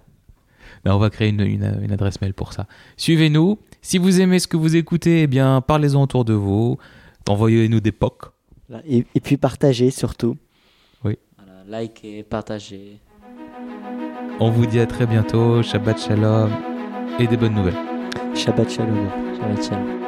Ben, 0.86 0.94
on 0.94 0.98
va 0.98 1.10
créer 1.10 1.30
une, 1.30 1.42
une- 1.42 1.78
une 1.84 1.92
adresse 1.92 2.20
mail 2.22 2.34
pour 2.34 2.52
ça. 2.54 2.68
Suivez-nous. 2.98 3.58
Si 3.82 3.98
vous 3.98 4.20
aimez 4.22 4.40
ce 4.40 4.48
que 4.48 4.58
vous 4.58 4.76
écoutez, 4.76 5.24
eh 5.24 5.28
bien 5.28 5.62
parlez-en 5.62 6.02
autour 6.02 6.24
de 6.26 6.34
vous. 6.34 6.78
Envoyez-nous 7.28 7.80
des 7.80 7.92
POC. 7.92 8.32
Et, 8.88 9.06
et 9.14 9.20
puis 9.20 9.38
partagez 9.38 9.92
surtout. 9.92 10.38
Voilà, 11.02 11.82
likez, 11.84 12.24
partagez. 12.24 13.00
On 14.40 14.50
vous 14.50 14.66
dit 14.66 14.80
à 14.80 14.86
très 14.86 15.06
bientôt. 15.06 15.62
Shabbat 15.62 16.00
shalom 16.00 16.52
et 17.20 17.28
des 17.28 17.38
bonnes 17.38 17.54
nouvelles. 17.56 17.78
Shabbat 18.36 18.70
shalom. 18.70 19.10
Shabbat 19.40 19.64
shalom. 19.64 20.03